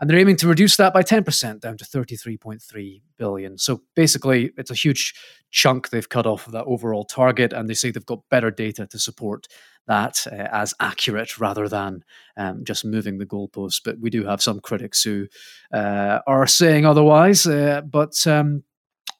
and 0.00 0.08
they're 0.08 0.18
aiming 0.18 0.36
to 0.36 0.48
reduce 0.48 0.76
that 0.76 0.94
by 0.94 1.02
10% 1.02 1.60
down 1.60 1.76
to 1.76 1.84
33.3 1.84 3.02
billion. 3.18 3.58
So 3.58 3.82
basically, 3.94 4.50
it's 4.56 4.70
a 4.70 4.74
huge 4.74 5.14
chunk 5.50 5.90
they've 5.90 6.08
cut 6.08 6.26
off 6.26 6.46
of 6.46 6.52
that 6.52 6.64
overall 6.64 7.04
target, 7.04 7.52
and 7.52 7.68
they 7.68 7.74
say 7.74 7.90
they've 7.90 8.04
got 8.06 8.28
better 8.30 8.50
data 8.50 8.86
to 8.86 8.98
support 8.98 9.46
that 9.86 10.26
uh, 10.30 10.48
as 10.52 10.72
accurate 10.80 11.38
rather 11.38 11.68
than 11.68 12.02
um, 12.36 12.64
just 12.64 12.84
moving 12.84 13.18
the 13.18 13.26
goalposts. 13.26 13.80
But 13.84 13.98
we 14.00 14.08
do 14.08 14.24
have 14.24 14.40
some 14.40 14.60
critics 14.60 15.02
who 15.02 15.26
uh, 15.72 16.20
are 16.26 16.46
saying 16.46 16.86
otherwise. 16.86 17.46
Uh, 17.46 17.82
but 17.82 18.26
um, 18.26 18.62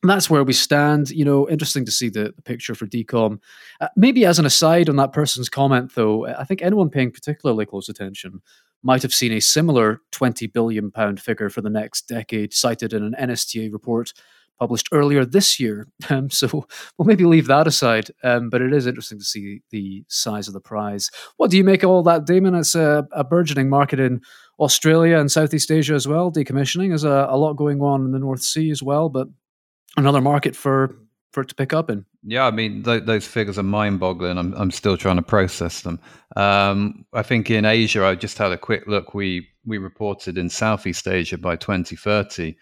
that's 0.03 0.31
where 0.31 0.45
we 0.45 0.55
stand. 0.55 1.11
You 1.11 1.27
know, 1.27 1.49
interesting 1.49 1.85
to 1.85 1.91
see 1.91 2.09
the, 2.09 2.33
the 2.35 2.43
picture 2.43 2.75
for 2.75 2.87
decom. 2.87 3.39
Uh, 3.81 3.89
maybe 3.97 4.25
as 4.25 4.39
an 4.39 4.47
aside 4.47 4.89
on 4.89 4.97
that 4.97 5.13
person's 5.13 5.51
comment, 5.51 5.95
though, 5.95 6.27
I 6.27 6.45
think 6.45 6.63
anyone 6.63 6.89
paying 6.89 7.11
particularly 7.11 7.67
close 7.67 7.89
attention 7.89 8.41
might 8.83 9.03
have 9.03 9.15
seen 9.15 9.33
a 9.33 9.41
similar 9.41 10.01
20 10.13 10.47
billion 10.49 10.91
pound 10.91 11.21
figure 11.21 11.51
for 11.51 11.61
the 11.61 11.71
next 11.71 12.09
decade 12.09 12.55
cited 12.55 12.93
in 12.93 13.03
an 13.03 13.15
NSTA 13.21 13.73
report 13.73 14.13
published 14.61 14.89
earlier 14.93 15.25
this 15.25 15.59
year. 15.59 15.89
Um, 16.11 16.29
so 16.29 16.67
we'll 16.99 17.07
maybe 17.07 17.25
leave 17.25 17.47
that 17.47 17.69
aside. 17.69 18.11
Um, 18.25 18.51
but 18.51 18.61
it 18.61 18.73
is 18.73 18.87
interesting 18.87 19.19
to 19.19 19.25
see 19.25 19.63
the 19.71 20.03
size 20.09 20.49
of 20.49 20.55
the 20.55 20.61
prize. 20.61 21.09
What 21.37 21.53
do 21.53 21.57
you 21.57 21.63
make 21.63 21.85
of 21.85 21.91
all 21.91 22.03
that, 22.03 22.27
Damon? 22.27 22.57
It's 22.57 22.75
a, 22.75 23.07
a 23.13 23.23
burgeoning 23.23 23.69
market 23.69 24.01
in 24.01 24.21
Australia 24.59 25.19
and 25.19 25.31
Southeast 25.31 25.71
Asia 25.71 25.95
as 25.95 26.09
well. 26.09 26.33
Decommissioning. 26.33 26.93
is 26.93 27.05
a, 27.05 27.29
a 27.31 27.37
lot 27.37 27.53
going 27.53 27.81
on 27.81 28.05
in 28.05 28.11
the 28.11 28.19
North 28.19 28.43
Sea 28.43 28.73
as 28.73 28.83
well, 28.83 29.09
but 29.09 29.29
another 29.97 30.21
market 30.21 30.57
for 30.57 30.97
for 31.31 31.43
it 31.43 31.49
to 31.49 31.55
pick 31.55 31.73
up 31.73 31.91
in. 31.91 32.05
Yeah, 32.23 32.47
I 32.47 32.51
mean 32.51 32.83
th- 32.83 33.05
those 33.05 33.27
figures 33.27 33.59
are 33.59 33.63
mind-boggling. 33.63 34.37
I'm 34.37 34.53
I'm 34.55 34.71
still 34.71 34.97
trying 34.97 35.17
to 35.17 35.23
process 35.23 35.83
them. 35.83 36.01
Um, 36.37 37.05
I 37.13 37.23
think 37.23 37.51
in 37.51 37.65
Asia, 37.65 38.05
I 38.05 38.15
just 38.15 38.39
had 38.39 38.53
a 38.53 38.59
quick 38.59 38.87
look. 38.87 39.15
We 39.15 39.49
we 39.65 39.79
reported 39.79 40.37
in 40.37 40.51
Southeast 40.51 41.07
Asia 41.07 41.39
by 41.39 41.57
2030, 41.57 42.57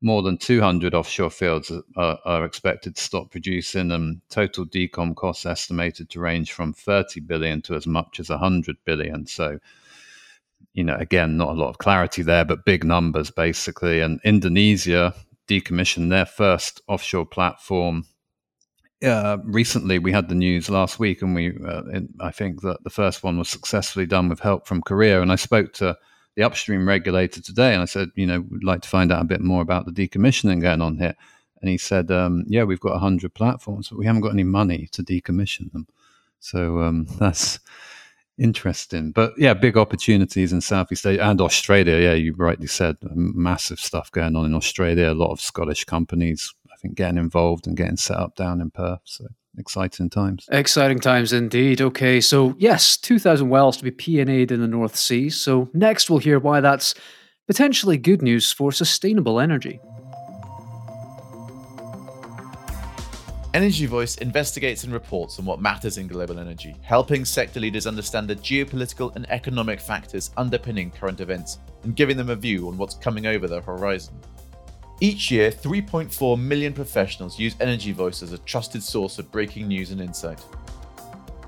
more 0.00 0.22
than 0.22 0.38
200 0.38 0.94
offshore 0.94 1.30
fields 1.30 1.72
are, 1.96 2.18
are 2.24 2.44
expected 2.44 2.96
to 2.96 3.02
stop 3.02 3.30
producing, 3.30 3.92
and 3.92 4.20
total 4.28 4.64
decom 4.66 5.14
costs 5.14 5.46
estimated 5.46 6.08
to 6.10 6.20
range 6.20 6.52
from 6.52 6.72
30 6.72 7.20
billion 7.20 7.62
to 7.62 7.74
as 7.74 7.86
much 7.86 8.20
as 8.20 8.30
100 8.30 8.76
billion. 8.84 9.26
So. 9.26 9.58
You 10.72 10.84
know, 10.84 10.96
again, 10.96 11.38
not 11.38 11.48
a 11.48 11.52
lot 11.52 11.70
of 11.70 11.78
clarity 11.78 12.20
there, 12.20 12.44
but 12.44 12.66
big 12.66 12.84
numbers 12.84 13.30
basically. 13.30 14.02
And 14.02 14.20
Indonesia, 14.24 15.14
decommissioned 15.48 16.10
their 16.10 16.26
first 16.26 16.80
offshore 16.88 17.26
platform. 17.26 18.04
Uh, 19.04 19.38
recently, 19.44 19.98
we 19.98 20.12
had 20.12 20.28
the 20.28 20.34
news 20.34 20.70
last 20.70 20.98
week, 20.98 21.22
and 21.22 21.34
we 21.34 21.56
uh, 21.64 21.82
in, 21.92 22.08
I 22.20 22.30
think 22.30 22.62
that 22.62 22.82
the 22.82 22.90
first 22.90 23.22
one 23.22 23.38
was 23.38 23.48
successfully 23.48 24.06
done 24.06 24.28
with 24.28 24.40
help 24.40 24.66
from 24.66 24.82
Korea. 24.82 25.20
And 25.20 25.30
I 25.30 25.36
spoke 25.36 25.72
to 25.74 25.96
the 26.34 26.42
upstream 26.42 26.88
regulator 26.88 27.40
today, 27.40 27.72
and 27.72 27.82
I 27.82 27.86
said, 27.86 28.08
you 28.14 28.26
know, 28.26 28.40
we'd 28.50 28.64
like 28.64 28.82
to 28.82 28.88
find 28.88 29.12
out 29.12 29.22
a 29.22 29.26
bit 29.26 29.40
more 29.40 29.62
about 29.62 29.86
the 29.86 29.92
decommissioning 29.92 30.62
going 30.62 30.82
on 30.82 30.98
here. 30.98 31.14
and 31.60 31.70
he 31.70 31.78
said, 31.78 32.10
um, 32.10 32.44
"Yeah, 32.48 32.64
we've 32.64 32.80
got 32.80 32.98
hundred 32.98 33.34
platforms, 33.34 33.88
but 33.88 33.98
we 33.98 34.06
haven't 34.06 34.22
got 34.22 34.32
any 34.32 34.44
money 34.44 34.88
to 34.92 35.02
decommission 35.02 35.72
them." 35.72 35.86
So 36.40 36.80
um, 36.80 37.06
that's 37.18 37.60
interesting. 38.38 39.12
But 39.12 39.32
yeah, 39.36 39.54
big 39.54 39.76
opportunities 39.76 40.52
in 40.52 40.60
Southeast 40.60 41.06
Asia 41.06 41.22
and 41.22 41.40
Australia. 41.40 41.96
Yeah, 41.96 42.14
you 42.14 42.34
rightly 42.36 42.66
said, 42.66 42.96
uh, 43.04 43.10
massive 43.14 43.80
stuff 43.80 44.10
going 44.12 44.36
on 44.36 44.44
in 44.44 44.54
Australia. 44.54 45.12
A 45.12 45.14
lot 45.14 45.32
of 45.32 45.40
Scottish 45.40 45.84
companies, 45.84 46.52
I 46.72 46.76
think, 46.76 46.94
getting 46.94 47.18
involved 47.18 47.66
and 47.66 47.76
getting 47.76 47.96
set 47.96 48.16
up 48.16 48.36
down 48.36 48.60
in 48.60 48.70
Perth. 48.70 49.00
So 49.04 49.26
exciting 49.58 50.10
times. 50.10 50.46
Exciting 50.50 51.00
times 51.00 51.32
indeed. 51.32 51.80
Okay, 51.80 52.20
so 52.20 52.54
yes, 52.58 52.96
2,000 52.96 53.48
wells 53.48 53.76
to 53.78 53.84
be 53.84 53.90
P&A'd 53.90 54.52
in 54.52 54.60
the 54.60 54.66
North 54.66 54.96
Sea. 54.96 55.30
So 55.30 55.70
next 55.72 56.10
we'll 56.10 56.18
hear 56.18 56.38
why 56.38 56.60
that's 56.60 56.94
potentially 57.46 57.96
good 57.96 58.22
news 58.22 58.52
for 58.52 58.72
sustainable 58.72 59.40
energy. 59.40 59.80
Energy 63.56 63.86
Voice 63.86 64.16
investigates 64.16 64.84
and 64.84 64.92
reports 64.92 65.38
on 65.38 65.46
what 65.46 65.62
matters 65.62 65.96
in 65.96 66.06
global 66.06 66.38
energy, 66.38 66.76
helping 66.82 67.24
sector 67.24 67.58
leaders 67.58 67.86
understand 67.86 68.28
the 68.28 68.36
geopolitical 68.36 69.16
and 69.16 69.24
economic 69.30 69.80
factors 69.80 70.30
underpinning 70.36 70.90
current 70.90 71.22
events 71.22 71.56
and 71.82 71.96
giving 71.96 72.18
them 72.18 72.28
a 72.28 72.36
view 72.36 72.68
on 72.68 72.76
what's 72.76 72.96
coming 72.96 73.24
over 73.26 73.48
the 73.48 73.62
horizon. 73.62 74.14
Each 75.00 75.30
year, 75.30 75.50
3.4 75.50 76.38
million 76.38 76.74
professionals 76.74 77.38
use 77.38 77.56
Energy 77.58 77.92
Voice 77.92 78.22
as 78.22 78.32
a 78.34 78.38
trusted 78.40 78.82
source 78.82 79.18
of 79.18 79.32
breaking 79.32 79.68
news 79.68 79.90
and 79.90 80.02
insight. 80.02 80.44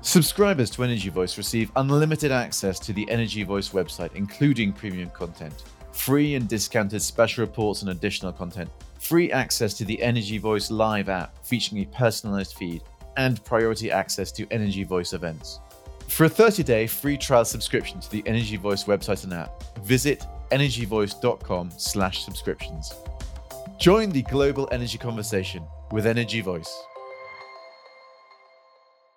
Subscribers 0.01 0.71
to 0.71 0.83
Energy 0.83 1.09
Voice 1.09 1.37
receive 1.37 1.71
unlimited 1.75 2.31
access 2.31 2.79
to 2.79 2.91
the 2.91 3.07
Energy 3.11 3.43
Voice 3.43 3.69
website, 3.69 4.15
including 4.15 4.73
premium 4.73 5.11
content, 5.11 5.63
free 5.91 6.33
and 6.33 6.47
discounted 6.47 7.03
special 7.03 7.45
reports 7.45 7.83
and 7.83 7.91
additional 7.91 8.33
content, 8.33 8.71
free 8.99 9.31
access 9.31 9.73
to 9.75 9.85
the 9.85 10.01
Energy 10.01 10.37
Voice 10.37 10.69
Live 10.69 11.09
app 11.09 11.45
featuring 11.45 11.81
a 11.81 11.85
personalized 11.87 12.55
feed, 12.55 12.83
and 13.17 13.43
priority 13.43 13.91
access 13.91 14.31
to 14.33 14.47
Energy 14.51 14.83
Voice 14.83 15.13
events. 15.13 15.59
For 16.07 16.25
a 16.25 16.29
30-day 16.29 16.87
free 16.87 17.17
trial 17.17 17.45
subscription 17.45 17.99
to 17.99 18.09
the 18.09 18.23
Energy 18.25 18.57
Voice 18.57 18.85
website 18.85 19.23
and 19.23 19.33
app, 19.33 19.63
visit 19.83 20.25
energyvoice.com 20.51 21.71
slash 21.77 22.23
subscriptions. 22.23 22.93
Join 23.77 24.09
the 24.09 24.23
global 24.23 24.67
energy 24.71 24.97
conversation 24.97 25.63
with 25.91 26.05
Energy 26.05 26.41
Voice. 26.41 26.83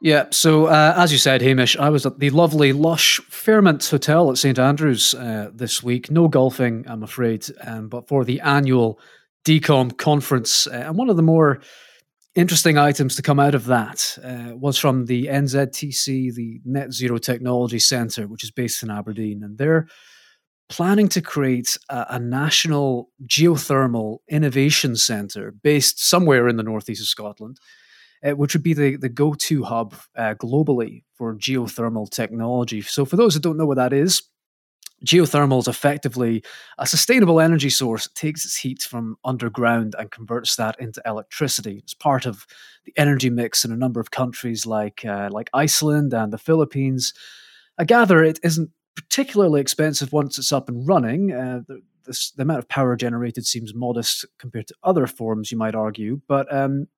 Yeah, 0.01 0.27
so 0.31 0.67
uh, 0.67 0.95
as 0.97 1.13
you 1.13 1.19
said, 1.19 1.43
Hamish, 1.43 1.77
I 1.77 1.89
was 1.89 2.05
at 2.05 2.19
the 2.19 2.31
lovely 2.31 2.73
Lush 2.73 3.21
Fairmont 3.31 3.87
Hotel 3.87 4.31
at 4.31 4.37
St 4.37 4.59
Andrews 4.59 5.15
uh, 5.15 5.51
this 5.55 5.81
week. 5.81 6.11
No 6.11 6.27
golfing, 6.27 6.85
I'm 6.89 7.05
afraid, 7.05 7.47
um, 7.65 7.89
but 7.89 8.09
for 8.09 8.25
the 8.25 8.41
annual 8.41 8.99
Decom 9.45 9.97
conference. 9.97 10.67
Uh, 10.67 10.85
and 10.87 10.97
one 10.97 11.11
of 11.11 11.17
the 11.17 11.23
more 11.23 11.61
interesting 12.35 12.79
items 12.79 13.17
to 13.17 13.23
come 13.23 13.39
out 13.39 13.55
of 13.55 13.67
that 13.67 14.19
uh, 14.23 14.57
was 14.57 14.79
from 14.79 15.07
the 15.07 15.27
NZTC, 15.27 16.35
the 16.35 16.61
Net 16.65 16.93
Zero 16.93 17.19
Technology 17.19 17.79
Centre, 17.79 18.27
which 18.27 18.45
is 18.45 18.51
based 18.51 18.83
in 18.83 18.91
Aberdeen. 18.91 19.43
And 19.43 19.59
they're 19.59 19.87
planning 20.69 21.09
to 21.09 21.21
create 21.21 21.77
a, 21.91 22.07
a 22.11 22.19
national 22.19 23.11
geothermal 23.27 24.19
innovation 24.29 24.97
centre 24.97 25.53
based 25.63 26.03
somewhere 26.03 26.49
in 26.49 26.57
the 26.57 26.63
northeast 26.63 27.03
of 27.03 27.09
Scotland. 27.09 27.59
Uh, 28.25 28.37
which 28.37 28.55
would 28.55 28.63
be 28.63 28.73
the, 28.73 28.95
the 28.95 29.09
go 29.09 29.35
to 29.35 29.65
hub 29.65 29.97
uh, 30.17 30.33
globally 30.35 31.03
for 31.17 31.35
geothermal 31.35 32.09
technology. 32.09 32.81
So, 32.81 33.05
for 33.05 33.17
those 33.17 33.35
who 33.35 33.41
don't 33.41 33.57
know 33.57 33.67
what 33.67 33.79
that 33.79 33.93
is, 33.93 34.23
geothermal 35.05 35.59
is 35.59 35.69
effectively 35.69 36.43
a 36.79 36.87
sustainable 36.87 37.41
energy 37.41 37.71
source. 37.71 38.07
It 38.07 38.15
takes 38.15 38.45
its 38.45 38.57
heat 38.57 38.83
from 38.83 39.17
underground 39.25 39.95
and 39.99 40.11
converts 40.11 40.57
that 40.57 40.79
into 40.81 41.03
electricity. 41.05 41.79
It's 41.79 41.95
part 41.95 42.27
of 42.27 42.47
the 42.85 42.93
energy 42.97 43.31
mix 43.31 43.65
in 43.65 43.73
a 43.73 43.77
number 43.77 44.01
of 44.01 44.11
countries 44.11 44.67
like 44.67 45.05
uh, 45.05 45.29
like 45.33 45.51
Iceland 45.53 46.13
and 46.13 46.33
the 46.33 46.39
Philippines. 46.39 47.15
I 47.79 47.85
gather 47.85 48.23
it 48.23 48.39
isn't 48.43 48.71
particularly 48.95 49.61
expensive 49.61 50.13
once 50.13 50.39
it's 50.39 50.53
up 50.53 50.69
and 50.69 50.87
running. 50.87 51.33
Uh, 51.33 51.63
the, 51.67 51.83
this, 52.05 52.33
the, 52.33 52.43
amount 52.43 52.59
of 52.59 52.69
power 52.69 52.97
generated 52.97 53.47
seems 53.47 53.75
modest 53.75 54.25
compared 54.39 54.67
to 54.67 54.75
other 54.83 55.07
forms, 55.07 55.51
you 55.51 55.57
might 55.59 55.75
argue, 55.75 56.21
but 56.27 56.53
um, 56.53 56.89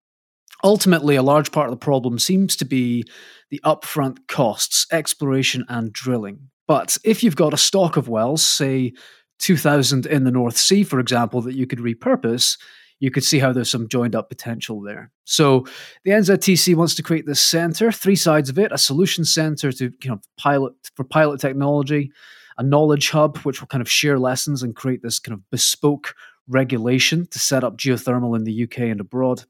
ultimately, 0.62 1.14
a 1.14 1.23
large 1.23 1.53
part 1.53 1.69
of 1.69 1.73
the 1.73 1.85
problem 1.85 2.19
seems 2.19 2.57
to 2.57 2.64
be 2.64 3.05
the 3.50 3.61
upfront 3.64 4.26
costs, 4.29 4.87
exploration, 4.91 5.64
and 5.69 5.93
drilling. 5.93 6.50
But 6.66 6.97
if 7.04 7.23
you've 7.23 7.37
got 7.37 7.54
a 7.54 7.59
stock 7.59 7.97
of 7.97 8.09
wells, 8.09 8.44
say 8.44 8.92
2000 9.40 10.06
in 10.06 10.25
the 10.25 10.30
North 10.30 10.56
Sea, 10.56 10.85
for 10.85 10.99
example, 10.99 11.42
that 11.42 11.54
you 11.54 11.66
could 11.66 11.80
repurpose, 11.80 12.56
you 13.00 13.11
could 13.11 13.25
see 13.25 13.38
how 13.38 13.52
there's 13.52 13.71
some 13.71 13.88
joined 13.88 14.14
up 14.14 14.28
potential 14.28 14.80
there. 14.80 15.11
So 15.25 15.66
the 16.04 16.12
NZTC 16.12 16.75
wants 16.75 16.94
to 16.94 17.02
create 17.02 17.26
this 17.26 17.40
center, 17.40 17.92
three 17.92 18.16
sides 18.16 18.49
of 18.49 18.59
it, 18.59 18.73
a 18.73 18.78
solution 18.78 19.25
center 19.25 19.73
to 19.73 19.92
you 20.02 20.11
know 20.11 20.21
pilot 20.38 20.73
for 20.94 21.04
pilot 21.04 21.40
technology, 21.40 22.11
a 22.56 22.62
knowledge 22.62 23.11
hub 23.11 23.38
which 23.38 23.61
will 23.61 23.68
kind 23.68 23.83
of 23.83 23.90
share 23.90 24.18
lessons 24.18 24.62
and 24.62 24.76
create 24.76 25.02
this 25.02 25.18
kind 25.18 25.35
of 25.35 25.50
bespoke 25.50 26.14
regulation 26.49 27.26
to 27.26 27.38
set 27.38 27.64
up 27.64 27.76
geothermal 27.76 28.37
in 28.37 28.44
the 28.44 28.64
UK 28.64 28.78
and 28.80 29.00
abroad, 29.00 29.44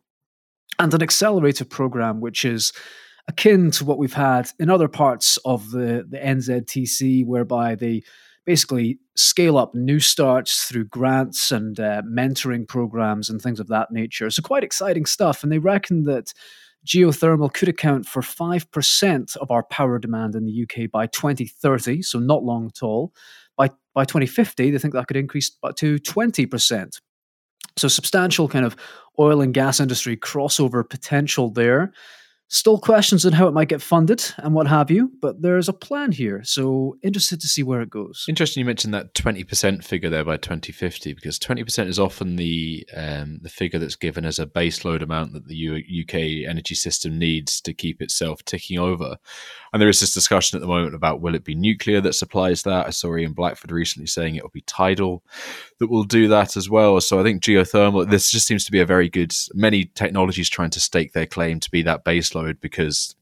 and 0.78 0.92
an 0.94 1.02
accelerator 1.02 1.64
program 1.64 2.21
which 2.21 2.44
is 2.44 2.73
akin 3.28 3.71
to 3.73 3.85
what 3.85 3.99
we've 3.99 4.12
had 4.12 4.50
in 4.59 4.71
other 4.71 4.88
parts 4.88 5.38
of 5.45 5.71
the, 5.71 6.07
the 6.09 6.19
NZTC, 6.19 7.26
whereby 7.26 7.75
they 7.75 8.02
basically 8.45 8.99
scale 9.16 9.57
up 9.57 9.75
new 9.75 10.00
starts 10.00 10.64
through 10.64 10.85
grants 10.87 11.50
and 11.50 11.81
uh, 11.81 12.02
mentoring 12.02 12.69
programs 12.69 13.31
and 13.31 13.40
things 13.40 13.61
of 13.61 13.69
that 13.69 13.90
nature. 13.90 14.31
So, 14.31 14.43
quite 14.43 14.64
exciting 14.64 15.07
stuff. 15.07 15.43
And 15.43 15.50
they 15.50 15.59
reckon 15.59 16.04
that 16.04 16.33
geothermal 16.87 17.52
could 17.52 17.69
account 17.69 18.07
for 18.07 18.21
5% 18.21 19.37
of 19.38 19.50
our 19.50 19.62
power 19.64 19.99
demand 19.99 20.35
in 20.35 20.45
the 20.45 20.62
UK 20.62 20.90
by 20.90 21.07
2030, 21.07 22.02
so 22.02 22.19
not 22.19 22.45
long 22.45 22.66
at 22.66 22.83
all. 22.83 23.14
By, 23.57 23.71
by 23.95 24.04
2050, 24.04 24.71
they 24.71 24.78
think 24.78 24.93
that 24.95 25.07
could 25.07 25.16
increase 25.16 25.50
to 25.76 25.99
20%. 25.99 27.00
So, 27.76 27.88
substantial 27.88 28.49
kind 28.49 28.66
of 28.66 28.76
oil 29.19 29.40
and 29.40 29.54
gas 29.54 29.81
industry 29.81 30.16
crossover 30.16 30.88
potential 30.88 31.50
there. 31.50 31.93
Still 32.54 32.78
questions 32.78 33.26
on 33.26 33.32
how 33.32 33.49
it 33.49 33.50
might 33.50 33.66
get 33.66 33.82
funded 33.82 34.25
and 34.37 34.54
what 34.54 34.68
have 34.68 34.88
you, 34.88 35.11
but 35.20 35.42
there's 35.42 35.68
a 35.68 35.73
plan 35.73 36.12
here. 36.12 36.40
So 36.44 36.96
interested 37.02 37.40
to 37.40 37.49
see 37.49 37.64
where 37.64 37.82
it 37.82 37.90
goes. 37.90 38.26
Interesting 38.28 38.61
you 38.61 38.64
mentioned 38.64 38.94
that 38.94 39.12
20% 39.14 39.82
figure 39.82 40.08
there 40.08 40.25
by 40.25 40.37
2050 40.37 41.14
because 41.14 41.37
20% 41.40 41.88
is 41.88 41.99
often 41.99 42.37
the 42.37 42.87
um, 42.96 43.40
the 43.42 43.49
figure 43.49 43.80
that's 43.80 43.96
given 43.96 44.25
as 44.25 44.38
a 44.38 44.46
baseload 44.46 45.02
amount 45.02 45.32
that 45.32 45.49
the 45.49 45.56
U- 45.56 46.02
UK 46.04 46.49
energy 46.49 46.76
system 46.76 47.18
needs 47.18 47.61
to 47.62 47.75
keep 47.75 48.00
itself 48.00 48.44
ticking 48.44 48.78
over. 48.78 49.16
And 49.75 49.83
there 49.83 49.88
is 49.88 49.99
this 49.99 50.14
discussion 50.14 50.57
at 50.57 50.61
the 50.61 50.69
moment 50.69 50.95
about 50.95 51.21
will 51.21 51.35
it 51.35 51.43
be 51.43 51.57
nuclear 51.57 52.00
that 52.00 52.14
supplies 52.14 52.62
that? 52.62 52.87
I 52.87 52.90
saw 52.90 53.16
Ian 53.16 53.33
Blackford 53.33 53.73
recently 53.73 54.07
saying 54.07 54.37
it 54.37 54.45
will 54.45 54.50
be 54.50 54.61
tidal 54.61 55.25
that 55.81 55.90
will 55.90 56.04
do 56.04 56.28
that 56.28 56.57
as 56.57 56.71
well. 56.71 57.00
So 57.00 57.19
I 57.19 57.25
think 57.25 57.43
geothermal, 57.43 58.09
this 58.09 58.31
just 58.31 58.47
seems 58.47 58.64
to 58.66 58.71
be 58.71 58.78
a 58.78 58.87
very 58.87 59.09
good, 59.09 59.35
many 59.52 59.87
technologies 59.87 60.49
trying 60.49 60.71
to 60.71 60.81
stake 60.81 61.12
their 61.12 61.26
claim 61.26 61.59
to 61.59 61.69
be 61.73 61.83
that 61.83 62.04
baseload 62.04 62.61
because 62.61 63.16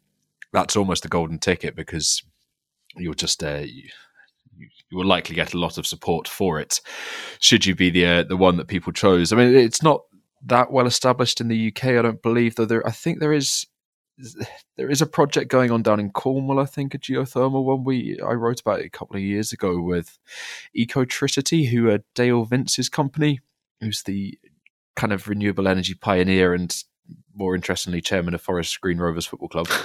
that's 0.52 0.76
almost 0.76 1.06
a 1.06 1.08
golden 1.08 1.38
ticket 1.38 1.74
because 1.74 2.22
you'll 2.96 3.14
just, 3.14 3.42
uh, 3.42 3.62
you, 3.64 3.88
you 4.58 4.98
will 4.98 5.06
likely 5.06 5.34
get 5.34 5.54
a 5.54 5.58
lot 5.58 5.78
of 5.78 5.86
support 5.86 6.28
for 6.28 6.60
it. 6.60 6.82
Should 7.38 7.64
you 7.64 7.74
be 7.74 7.88
the 7.88 8.04
uh, 8.04 8.22
the 8.24 8.36
one 8.36 8.58
that 8.58 8.68
people 8.68 8.92
chose? 8.92 9.32
I 9.32 9.36
mean, 9.36 9.54
it's 9.54 9.82
not 9.82 10.02
that 10.44 10.70
well 10.70 10.86
established 10.86 11.40
in 11.40 11.48
the 11.48 11.68
UK. 11.68 11.84
I 11.84 12.02
don't 12.02 12.20
believe, 12.20 12.56
though. 12.56 12.66
There, 12.66 12.86
I 12.86 12.90
think 12.90 13.20
there 13.20 13.32
is 13.32 13.66
there 14.76 14.90
is 14.90 15.02
a 15.02 15.06
project 15.06 15.50
going 15.50 15.70
on 15.70 15.82
down 15.82 16.00
in 16.00 16.10
Cornwall, 16.10 16.60
I 16.60 16.66
think, 16.66 16.94
a 16.94 16.98
geothermal 16.98 17.64
one. 17.64 17.84
We 17.84 18.18
I 18.20 18.32
wrote 18.32 18.60
about 18.60 18.80
it 18.80 18.86
a 18.86 18.90
couple 18.90 19.16
of 19.16 19.22
years 19.22 19.52
ago 19.52 19.80
with 19.80 20.18
Ecotricity, 20.76 21.68
who 21.68 21.90
are 21.90 22.04
Dale 22.14 22.44
Vince's 22.44 22.88
company, 22.88 23.40
who's 23.80 24.02
the 24.02 24.38
kind 24.96 25.12
of 25.12 25.28
renewable 25.28 25.68
energy 25.68 25.94
pioneer 25.94 26.54
and 26.54 26.84
more 27.34 27.54
interestingly, 27.54 28.00
chairman 28.00 28.34
of 28.34 28.42
Forest 28.42 28.80
Green 28.80 28.98
Rovers 28.98 29.26
Football 29.26 29.48
Club. 29.48 29.68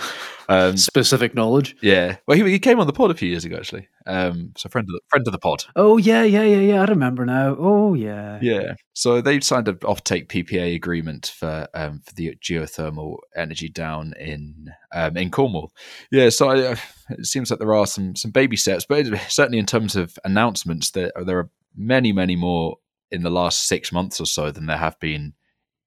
Um, 0.50 0.78
Specific 0.78 1.36
knowledge. 1.36 1.76
Yeah. 1.82 2.20
Well, 2.26 2.38
he, 2.38 2.52
he 2.52 2.58
came 2.58 2.80
on 2.80 2.88
the 2.88 2.94
pod 2.94 3.12
a 3.12 3.16
few 3.16 3.28
years 3.28 3.44
ago, 3.44 3.58
actually. 3.58 3.90
Um, 4.06 4.54
so 4.56 4.70
friend 4.70 4.88
of 4.88 4.94
the 4.94 5.02
friend 5.10 5.28
of 5.28 5.34
the 5.34 5.40
pod. 5.40 5.66
Oh 5.76 5.98
yeah, 5.98 6.24
yeah, 6.24 6.44
yeah, 6.44 6.62
yeah. 6.62 6.82
I 6.82 6.86
remember 6.86 7.26
now. 7.26 7.58
Oh 7.60 7.94
yeah. 7.96 8.40
Yeah. 8.42 8.76
So 8.94 9.20
they've 9.20 9.44
signed 9.44 9.68
an 9.68 9.76
offtake 9.80 10.30
PPA 10.30 10.74
agreement 10.74 11.34
for 11.38 11.68
um, 11.74 12.02
for 12.06 12.14
the 12.16 12.38
geothermal 12.42 13.18
energy 13.36 13.68
down 13.68 14.14
in 14.18 14.70
um, 14.94 15.18
in 15.18 15.32
Cornwall. 15.32 15.74
Yeah. 16.12 16.30
So 16.30 16.48
I, 16.48 16.62
uh, 16.62 16.76
it 17.10 17.26
seems 17.26 17.52
like 17.52 17.60
there 17.60 17.76
are 17.76 17.86
some 17.86 18.16
some 18.16 18.32
baby 18.32 18.56
steps, 18.56 18.86
but 18.88 19.06
certainly 19.28 19.60
in 19.60 19.66
terms 19.66 19.98
of 19.98 20.18
announcements, 20.24 20.92
there 20.92 21.12
there 21.26 21.40
are 21.40 21.50
many 21.76 22.14
many 22.14 22.38
more 22.38 22.78
in 23.12 23.24
the 23.24 23.30
last 23.30 23.68
six 23.68 23.92
months 23.92 24.22
or 24.22 24.26
so 24.26 24.50
than 24.50 24.68
there 24.68 24.78
have 24.78 24.98
been 25.02 25.34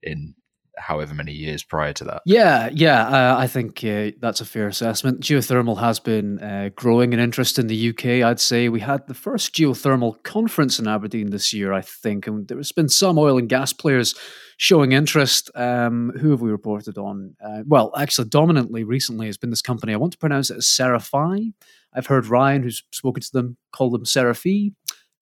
in 0.03 0.35
however 0.81 1.15
many 1.15 1.33
years 1.33 1.63
prior 1.63 1.93
to 1.95 2.05
that. 2.05 2.23
Yeah, 2.25 2.71
yeah, 2.73 3.07
uh, 3.07 3.39
I 3.39 3.47
think 3.47 3.85
uh, 3.85 4.11
that's 4.19 4.41
a 4.41 4.45
fair 4.45 4.67
assessment. 4.67 5.21
Geothermal 5.21 5.79
has 5.79 6.01
been 6.01 6.39
uh, 6.41 6.71
growing 6.75 7.13
in 7.13 7.21
interest 7.21 7.59
in 7.59 7.67
the 7.67 7.91
UK. 7.91 8.27
I'd 8.27 8.41
say 8.41 8.69
we 8.69 8.81
had 8.81 9.07
the 9.07 9.15
first 9.15 9.55
geothermal 9.55 10.23
conference 10.23 10.79
in 10.79 10.89
Aberdeen 10.89 11.31
this 11.31 11.53
year, 11.53 11.73
I 11.73 11.83
think, 11.83 12.27
and 12.27 12.49
there's 12.49 12.73
been 12.73 12.89
some 12.89 13.19
oil 13.19 13.39
and 13.39 13.49
gas 13.49 13.73
players 13.73 14.15
showing 14.57 14.93
interest. 14.93 15.51
Um, 15.55 16.13
who 16.21 16.31
have 16.31 16.41
we 16.41 16.51
reported 16.51 16.99
on? 16.99 17.35
Uh, 17.43 17.63
well, 17.67 17.93
actually, 17.97 18.29
dominantly 18.29 18.85
recently 18.85 19.27
has 19.27 19.37
been 19.37 19.51
this 19.51 19.63
company. 19.63 19.93
I 19.93 19.97
want 19.97 20.13
to 20.13 20.19
pronounce 20.19 20.51
it 20.51 20.59
as 20.59 20.67
CeraPhi. 20.67 21.53
I've 21.93 22.07
heard 22.07 22.27
Ryan, 22.27 22.63
who's 22.63 22.85
spoken 22.93 23.23
to 23.23 23.33
them, 23.33 23.57
call 23.73 23.91
them 23.91 24.05
CeraPhi 24.05 24.75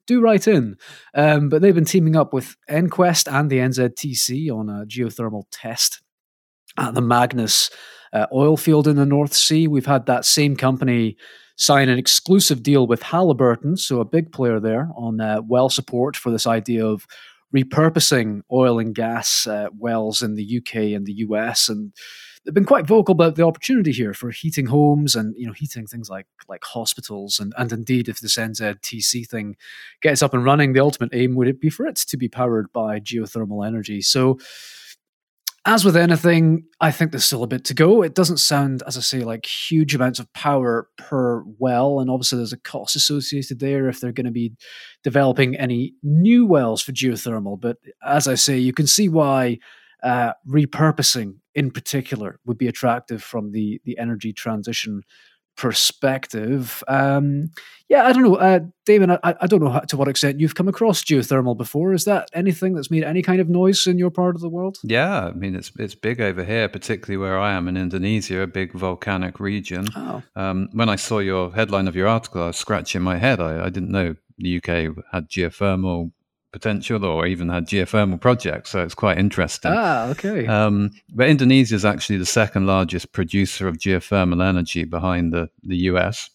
do 0.09 0.21
write 0.21 0.49
in. 0.49 0.77
Um, 1.15 1.49
but 1.49 1.62
they've 1.62 1.75
been 1.75 1.85
teaming 1.85 2.17
up 2.17 2.33
with 2.33 2.57
EnQuest 2.69 3.33
and 3.33 3.49
the 3.49 3.59
NZTC 3.59 4.50
on 4.50 4.69
a 4.69 4.85
geothermal 4.87 5.45
test 5.53 6.03
at 6.77 6.95
the 6.95 7.00
Magnus 7.00 7.71
uh, 8.12 8.27
oil 8.33 8.57
field 8.57 8.88
in 8.88 8.97
the 8.97 9.07
North 9.07 9.35
Sea. 9.35 9.69
We've 9.69 9.87
had 9.87 10.07
that 10.07 10.25
same 10.25 10.57
company 10.57 11.17
sign 11.57 11.88
an 11.88 11.99
exclusive 11.99 12.62
deal 12.62 12.87
with 12.87 13.03
Halliburton, 13.03 13.77
so 13.77 14.00
a 14.00 14.05
big 14.05 14.33
player 14.33 14.61
there 14.61 14.88
on 14.97 15.21
uh, 15.21 15.43
well 15.47 15.69
support 15.69 16.17
for 16.17 16.31
this 16.31 16.47
idea 16.47 16.87
of 16.87 17.07
repurposing 17.55 18.43
oil 18.53 18.79
and 18.79 18.95
gas 18.95 19.47
uh, 19.47 19.69
wells 19.77 20.23
in 20.23 20.35
the 20.35 20.59
UK 20.59 20.95
and 20.95 21.07
the 21.07 21.15
US 21.15 21.69
and 21.69 21.93
they've 22.45 22.54
been 22.54 22.64
quite 22.64 22.87
vocal 22.87 23.12
about 23.12 23.35
the 23.35 23.45
opportunity 23.45 23.92
here 23.92 24.14
for 24.14 24.30
heating 24.30 24.66
homes 24.66 25.14
and 25.14 25.35
you 25.37 25.47
know 25.47 25.52
heating 25.52 25.87
things 25.87 26.09
like 26.09 26.26
like 26.49 26.64
hospitals 26.64 27.38
and 27.38 27.52
and 27.59 27.73
indeed 27.73 28.09
if 28.09 28.21
this 28.21 28.37
NZTC 28.37 29.28
thing 29.28 29.57
gets 30.02 30.23
up 30.23 30.35
and 30.35 30.45
running, 30.45 30.73
the 30.73 30.80
ultimate 30.80 31.11
aim 31.12 31.35
would 31.35 31.49
it 31.49 31.61
be 31.61 31.71
for 31.71 31.87
it 31.87 31.97
to 31.97 32.16
be 32.16 32.28
powered 32.28 32.73
by 32.73 33.00
geothermal 33.00 33.66
energy. 33.66 34.00
So 34.00 34.38
as 35.68 35.85
with 35.85 35.97
anything, 35.97 36.64
I 36.80 36.90
think 36.90 37.11
there's 37.11 37.26
still 37.26 37.42
a 37.42 37.49
bit 37.49 37.64
to 37.66 37.75
go. 37.75 38.02
It 38.02 38.14
doesn't 38.14 38.38
sound, 38.38 38.83
as 38.87 38.97
I 38.97 39.00
say, 39.00 39.21
like 39.21 39.45
huge 39.45 39.95
amounts 39.95 40.18
of 40.18 40.33
power 40.33 40.88
per 40.97 41.42
well, 41.59 42.00
and 42.00 42.09
obviously 42.09 42.38
there's 42.38 42.54
a 42.54 42.59
cost 42.59 42.97
associated 42.97 43.59
there 43.59 43.87
if 43.87 44.00
they're 44.00 44.12
going 44.12 44.25
to 44.25 44.33
be 44.33 44.54
developing 45.04 45.57
any 45.57 45.92
new 46.02 46.47
wells 46.47 46.80
for 46.80 46.92
geothermal. 46.92 47.61
But 47.61 47.76
as 48.02 48.26
I 48.26 48.35
say, 48.35 48.57
you 48.57 48.73
can 48.73 48.87
see 48.87 49.11
why 49.11 49.59
uh, 50.02 50.33
repurposing 50.49 51.37
in 51.55 51.71
particular 51.71 52.38
would 52.45 52.59
be 52.59 52.69
attractive 52.69 53.23
from 53.23 53.52
the 53.52 53.81
the 53.85 53.99
energy 53.99 54.33
transition 54.33 55.02
perspective. 55.59 56.85
Um, 56.87 57.50
yeah, 57.88 58.07
I 58.07 58.12
don't 58.12 58.23
know, 58.23 58.37
uh, 58.37 58.61
Damon. 58.87 59.11
I, 59.11 59.35
I 59.40 59.47
don't 59.49 59.61
know 59.61 59.71
how, 59.71 59.81
to 59.81 59.97
what 59.97 60.07
extent 60.07 60.38
you've 60.38 60.55
come 60.55 60.69
across 60.69 61.02
geothermal 61.02 61.57
before. 61.57 61.93
Is 61.93 62.05
that 62.05 62.28
anything 62.33 62.75
that's 62.75 62.93
made 62.93 63.02
any 63.02 63.23
kind 63.23 63.40
of 63.40 63.49
noise 63.49 63.87
in 63.87 63.99
your 63.99 64.11
part 64.11 64.37
of 64.37 64.40
the 64.40 64.49
world? 64.49 64.78
Yeah, 64.85 65.26
I 65.26 65.33
mean 65.33 65.57
it's 65.57 65.73
it's 65.78 65.97
big 65.97 66.21
over 66.21 66.45
here, 66.45 66.69
particularly 66.69 67.17
where 67.17 67.38
I 67.38 67.52
am 67.52 67.67
in 67.67 67.76
Indonesia, 67.76 68.40
a 68.40 68.47
big 68.47 68.73
volcanic 68.73 69.40
region. 69.40 69.87
Oh. 69.97 70.23
Um, 70.37 70.69
when 70.73 70.88
I 70.88 70.97
saw 70.97 71.19
your 71.19 71.52
headline 71.52 71.88
of 71.88 71.97
your 71.97 72.07
article, 72.07 72.43
I 72.45 72.47
was 72.49 72.57
scratching 72.57 73.02
my 73.02 73.17
head. 73.17 73.40
I, 73.40 73.67
I 73.67 73.69
didn't 73.69 73.90
know 73.90 74.14
the 74.38 74.59
UK 74.59 75.05
had 75.11 75.28
geothermal 75.28 76.12
potential 76.52 77.05
or 77.05 77.26
even 77.26 77.49
had 77.49 77.67
geothermal 77.67 78.21
projects. 78.21 78.71
So 78.71 78.83
it's 78.83 78.95
quite 78.95 79.19
interesting. 79.19 79.73
Ah, 79.75 80.09
okay. 80.09 80.47
Um, 80.47 80.90
but 81.14 81.28
Indonesia 81.28 81.75
is 81.75 81.85
actually 81.85 82.19
the 82.19 82.26
second 82.26 82.67
largest 82.67 83.12
producer 83.12 83.69
of 83.69 83.76
geothermal 83.78 84.47
energy 84.47 84.85
behind 84.85 85.33
the, 85.33 85.49
the 85.62 85.76
US 85.93 86.31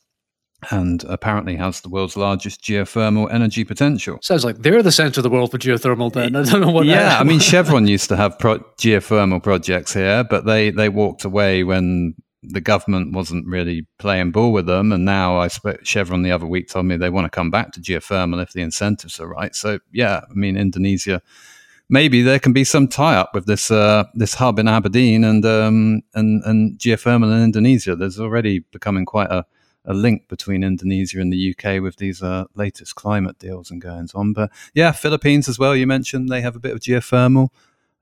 and 0.72 1.04
apparently 1.06 1.56
has 1.56 1.82
the 1.82 1.90
world's 1.90 2.16
largest 2.16 2.62
geothermal 2.64 3.32
energy 3.34 3.64
potential. 3.64 4.20
Sounds 4.22 4.46
like 4.46 4.58
they're 4.60 4.84
the 4.84 4.92
center 4.92 5.20
of 5.20 5.24
the 5.24 5.30
world 5.30 5.52
for 5.52 5.58
geothermal 5.58 6.12
then. 6.14 6.36
I 6.36 6.44
don't 6.44 6.62
know 6.62 6.72
what 6.72 6.86
Yeah, 6.86 7.18
I 7.20 7.24
mean 7.24 7.40
Chevron 7.52 7.88
used 7.88 8.10
to 8.10 8.16
have 8.16 8.40
pro- 8.40 8.60
geothermal 8.78 9.42
projects 9.42 9.94
here, 9.94 10.24
but 10.24 10.46
they 10.46 10.70
they 10.70 10.90
walked 10.90 11.26
away 11.26 11.64
when 11.64 12.16
the 12.44 12.62
government 12.62 13.14
wasn't 13.14 13.48
really 13.48 13.86
playing 14.00 14.32
ball 14.32 14.52
with 14.52 14.66
them. 14.66 14.92
And 14.92 15.06
now 15.06 15.38
I 15.38 15.48
spoke 15.48 15.86
Chevron 15.86 16.24
the 16.24 16.32
other 16.32 16.46
week 16.46 16.70
told 16.70 16.86
me 16.86 16.98
they 16.98 17.10
want 17.10 17.26
to 17.26 17.36
come 17.36 17.50
back 17.50 17.72
to 17.74 17.82
geothermal 17.82 18.42
if 18.42 18.54
the 18.54 18.62
incentives 18.62 19.20
are 19.20 19.28
right. 19.28 19.56
So 19.56 19.80
yeah, 19.92 20.22
I 20.30 20.34
mean 20.34 20.58
Indonesia, 20.58 21.22
maybe 21.90 22.22
there 22.22 22.40
can 22.40 22.54
be 22.54 22.64
some 22.64 22.88
tie 22.88 23.16
up 23.16 23.34
with 23.34 23.46
this 23.46 23.72
uh, 23.72 24.06
this 24.14 24.36
hub 24.36 24.60
in 24.60 24.68
Aberdeen 24.68 25.24
and 25.24 25.46
um, 25.46 26.02
and 26.14 26.44
and 26.44 26.78
geothermal 26.78 27.36
in 27.36 27.44
Indonesia. 27.44 27.96
There's 27.96 28.20
already 28.20 28.60
becoming 28.60 29.06
quite 29.06 29.32
a 29.32 29.46
a 29.86 29.94
link 29.94 30.28
between 30.30 30.64
Indonesia 30.64 31.20
and 31.20 31.32
the 31.32 31.54
UK 31.54 31.82
with 31.82 31.98
these 31.98 32.24
uh, 32.24 32.46
latest 32.56 32.96
climate 32.96 33.38
deals 33.38 33.70
and 33.70 33.82
goings 33.82 34.14
on. 34.14 34.34
But 34.34 34.50
yeah, 34.74 34.92
Philippines 34.92 35.50
as 35.50 35.60
well. 35.60 35.76
You 35.76 35.88
mentioned 35.88 36.30
they 36.30 36.42
have 36.42 36.56
a 36.56 36.60
bit 36.60 36.72
of 36.72 36.80
geothermal 36.80 37.50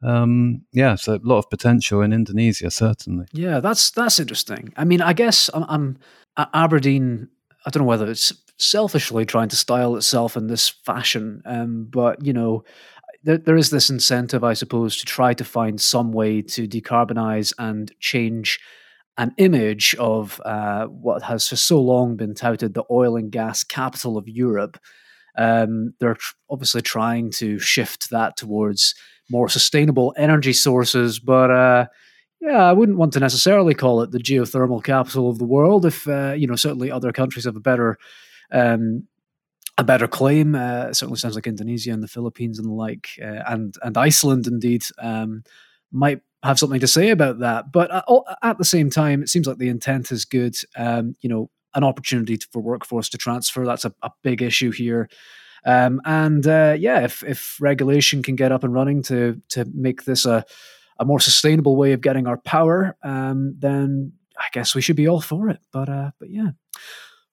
um, 0.04 0.64
yeah, 0.72 0.96
so 0.96 1.16
a 1.16 1.20
lot 1.24 1.40
of 1.40 1.50
potential 1.50 2.02
in 2.02 2.14
Indonesia, 2.14 2.72
certainly. 2.72 3.26
Yeah, 3.34 3.60
that's 3.60 3.92
that's 3.92 4.20
interesting. 4.20 4.74
I 4.76 4.84
mean, 4.84 5.02
I 5.02 5.14
guess 5.14 5.50
I'm, 5.54 5.66
I'm 6.38 6.50
Aberdeen. 6.54 7.30
I 7.66 7.70
don't 7.70 7.84
know 7.84 7.88
whether 7.88 8.10
it's 8.10 8.34
selfishly 8.58 9.26
trying 9.26 9.50
to 9.50 9.56
style 9.56 9.96
itself 9.96 10.36
in 10.36 10.48
this 10.48 10.70
fashion, 10.70 11.42
um, 11.46 11.88
but 11.90 12.26
you 12.26 12.34
know, 12.34 12.64
there, 13.24 13.38
there 13.38 13.58
is 13.58 13.70
this 13.70 13.90
incentive, 13.90 14.44
I 14.44 14.54
suppose, 14.54 14.98
to 14.98 15.06
try 15.06 15.34
to 15.36 15.44
find 15.44 15.80
some 15.80 16.12
way 16.12 16.42
to 16.42 16.68
decarbonize 16.68 17.54
and 17.60 17.92
change 18.00 18.60
an 19.18 19.34
image 19.38 19.94
of 20.00 20.42
uh, 20.46 20.86
what 20.86 21.22
has 21.24 21.48
for 21.48 21.56
so 21.56 21.80
long 21.80 22.16
been 22.16 22.34
touted 22.34 22.74
the 22.74 22.86
oil 22.90 23.18
and 23.18 23.32
gas 23.32 23.64
capital 23.64 24.18
of 24.18 24.28
Europe. 24.28 24.80
Um, 25.38 25.94
they're 26.00 26.18
obviously 26.50 26.82
trying 26.82 27.30
to 27.32 27.60
shift 27.60 28.10
that 28.10 28.36
towards 28.36 28.96
more 29.32 29.50
sustainable 29.50 30.14
energy 30.18 30.54
sources. 30.54 31.20
But 31.20 31.50
uh, 31.50 31.88
yeah, 32.42 32.64
I 32.64 32.74
wouldn't 32.74 32.98
want 32.98 33.14
to 33.14 33.20
necessarily 33.20 33.74
call 33.74 34.02
it 34.02 34.12
the 34.12 34.20
geothermal 34.20 34.84
capital 34.84 35.30
of 35.30 35.40
the 35.40 35.46
world. 35.46 35.86
If 35.86 36.08
uh, 36.08 36.34
you 36.34 36.48
know, 36.48 36.56
certainly 36.56 36.92
other 36.92 37.12
countries 37.12 37.46
have 37.46 37.56
a 37.56 37.62
better 37.62 37.98
um, 38.52 39.08
a 39.78 39.84
better 39.84 40.08
claim. 40.08 40.56
Uh, 40.56 40.94
certainly 40.94 41.18
sounds 41.18 41.36
like 41.36 41.48
Indonesia 41.48 41.92
and 41.92 42.04
the 42.04 42.08
Philippines 42.08 42.60
and 42.60 42.68
the 42.68 42.74
like, 42.74 43.10
uh, 43.22 43.44
and 43.48 43.76
and 43.82 43.98
Iceland 43.98 44.48
indeed 44.48 44.84
um, 45.00 45.44
might 45.92 46.22
have 46.44 46.60
something 46.60 46.80
to 46.80 46.88
say 46.88 47.10
about 47.10 47.40
that. 47.40 47.72
But 47.72 47.92
uh, 47.92 48.22
at 48.44 48.58
the 48.58 48.66
same 48.66 48.90
time, 48.90 49.22
it 49.24 49.30
seems 49.30 49.48
like 49.48 49.58
the 49.58 49.70
intent 49.70 50.12
is 50.12 50.26
good. 50.26 50.56
Um, 50.76 51.16
you 51.22 51.30
know, 51.30 51.50
an 51.74 51.84
opportunity 51.84 52.38
for 52.52 52.62
workforce 52.62 53.10
to 53.10 53.18
transfer. 53.18 53.66
That's 53.66 53.86
a, 53.86 53.94
a 54.02 54.12
big 54.24 54.42
issue 54.42 54.72
here. 54.72 55.10
Um, 55.66 56.02
and 56.06 56.46
uh, 56.48 56.76
yeah, 56.78 57.04
if, 57.04 57.24
if 57.24 57.58
regulation 57.60 58.24
can 58.24 58.36
get 58.36 58.52
up 58.52 58.64
and 58.64 58.74
running 58.74 59.04
to 59.04 59.42
to 59.50 59.66
make 59.74 60.06
this 60.06 60.26
a 60.26 60.46
a 61.00 61.06
more 61.06 61.20
sustainable 61.20 61.76
way 61.76 61.94
of 61.94 62.02
getting 62.02 62.28
our 62.28 62.38
power, 62.38 62.96
um, 63.04 63.56
then 63.58 64.14
I 64.38 64.46
guess 64.54 64.76
we 64.76 64.82
should 64.82 64.96
be 64.96 65.08
all 65.08 65.22
for 65.22 65.50
it. 65.50 65.60
But 65.72 65.90
uh, 65.90 66.12
but 66.20 66.30
yeah. 66.30 66.52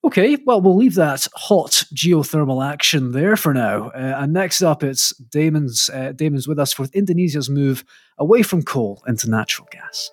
Okay, 0.05 0.39
well, 0.47 0.61
we'll 0.61 0.77
leave 0.77 0.95
that 0.95 1.27
hot 1.35 1.85
geothermal 1.93 2.65
action 2.65 3.11
there 3.11 3.37
for 3.37 3.53
now. 3.53 3.89
Uh, 3.89 4.15
and 4.19 4.33
next 4.33 4.63
up, 4.63 4.85
it's 4.85 5.11
Damon's. 5.17 5.91
Uh, 5.93 6.13
Damon's 6.13 6.47
with 6.47 6.59
us 6.59 6.73
for 6.73 6.87
Indonesia's 6.95 7.51
move 7.51 7.85
away 8.17 8.43
from 8.43 8.63
coal 8.63 9.03
into 9.09 9.29
natural 9.29 9.69
gas. 9.73 10.11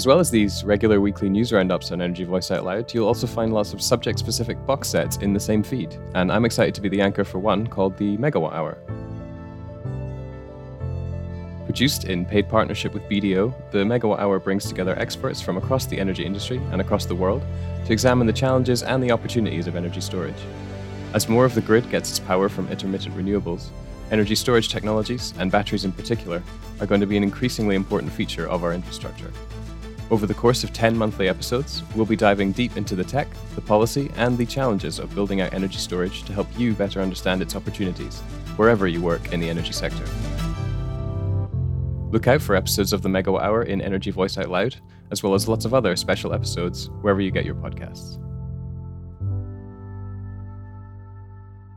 As 0.00 0.06
well 0.06 0.18
as 0.18 0.30
these 0.30 0.64
regular 0.64 0.98
weekly 0.98 1.28
news 1.28 1.52
roundups 1.52 1.92
on 1.92 2.00
Energy 2.00 2.24
Voice 2.24 2.50
Out 2.50 2.64
Loud, 2.64 2.94
you'll 2.94 3.06
also 3.06 3.26
find 3.26 3.52
lots 3.52 3.74
of 3.74 3.82
subject 3.82 4.18
specific 4.18 4.56
box 4.64 4.88
sets 4.88 5.18
in 5.18 5.34
the 5.34 5.38
same 5.38 5.62
feed, 5.62 5.94
and 6.14 6.32
I'm 6.32 6.46
excited 6.46 6.74
to 6.76 6.80
be 6.80 6.88
the 6.88 7.02
anchor 7.02 7.22
for 7.22 7.38
one 7.38 7.66
called 7.66 7.98
the 7.98 8.16
Megawatt 8.16 8.54
Hour. 8.54 8.78
Produced 11.66 12.04
in 12.04 12.24
paid 12.24 12.48
partnership 12.48 12.94
with 12.94 13.02
BDO, 13.10 13.52
the 13.72 13.84
Megawatt 13.84 14.20
Hour 14.20 14.38
brings 14.38 14.64
together 14.64 14.98
experts 14.98 15.42
from 15.42 15.58
across 15.58 15.84
the 15.84 16.00
energy 16.00 16.24
industry 16.24 16.62
and 16.72 16.80
across 16.80 17.04
the 17.04 17.14
world 17.14 17.42
to 17.84 17.92
examine 17.92 18.26
the 18.26 18.32
challenges 18.32 18.82
and 18.82 19.02
the 19.02 19.10
opportunities 19.10 19.66
of 19.66 19.76
energy 19.76 20.00
storage. 20.00 20.42
As 21.12 21.28
more 21.28 21.44
of 21.44 21.54
the 21.54 21.60
grid 21.60 21.90
gets 21.90 22.08
its 22.08 22.20
power 22.20 22.48
from 22.48 22.70
intermittent 22.70 23.14
renewables, 23.14 23.68
energy 24.10 24.34
storage 24.34 24.70
technologies, 24.70 25.34
and 25.38 25.52
batteries 25.52 25.84
in 25.84 25.92
particular, 25.92 26.42
are 26.80 26.86
going 26.86 27.02
to 27.02 27.06
be 27.06 27.18
an 27.18 27.22
increasingly 27.22 27.76
important 27.76 28.10
feature 28.10 28.48
of 28.48 28.64
our 28.64 28.72
infrastructure. 28.72 29.30
Over 30.10 30.26
the 30.26 30.34
course 30.34 30.64
of 30.64 30.72
10 30.72 30.96
monthly 30.96 31.28
episodes, 31.28 31.84
we'll 31.94 32.04
be 32.04 32.16
diving 32.16 32.50
deep 32.50 32.76
into 32.76 32.96
the 32.96 33.04
tech, 33.04 33.28
the 33.54 33.60
policy, 33.60 34.10
and 34.16 34.36
the 34.36 34.44
challenges 34.44 34.98
of 34.98 35.14
building 35.14 35.40
out 35.40 35.54
energy 35.54 35.78
storage 35.78 36.24
to 36.24 36.32
help 36.32 36.48
you 36.58 36.74
better 36.74 37.00
understand 37.00 37.40
its 37.40 37.54
opportunities, 37.54 38.18
wherever 38.56 38.88
you 38.88 39.00
work 39.00 39.32
in 39.32 39.38
the 39.38 39.48
energy 39.48 39.72
sector. 39.72 40.04
Look 42.10 42.26
out 42.26 42.42
for 42.42 42.56
episodes 42.56 42.92
of 42.92 43.02
the 43.02 43.08
Megawatt 43.08 43.42
Hour 43.42 43.62
in 43.62 43.80
Energy 43.80 44.10
Voice 44.10 44.36
Out 44.36 44.48
Loud, 44.48 44.74
as 45.12 45.22
well 45.22 45.34
as 45.34 45.46
lots 45.46 45.64
of 45.64 45.74
other 45.74 45.94
special 45.94 46.34
episodes 46.34 46.90
wherever 47.02 47.20
you 47.20 47.30
get 47.30 47.44
your 47.44 47.54
podcasts. 47.54 48.18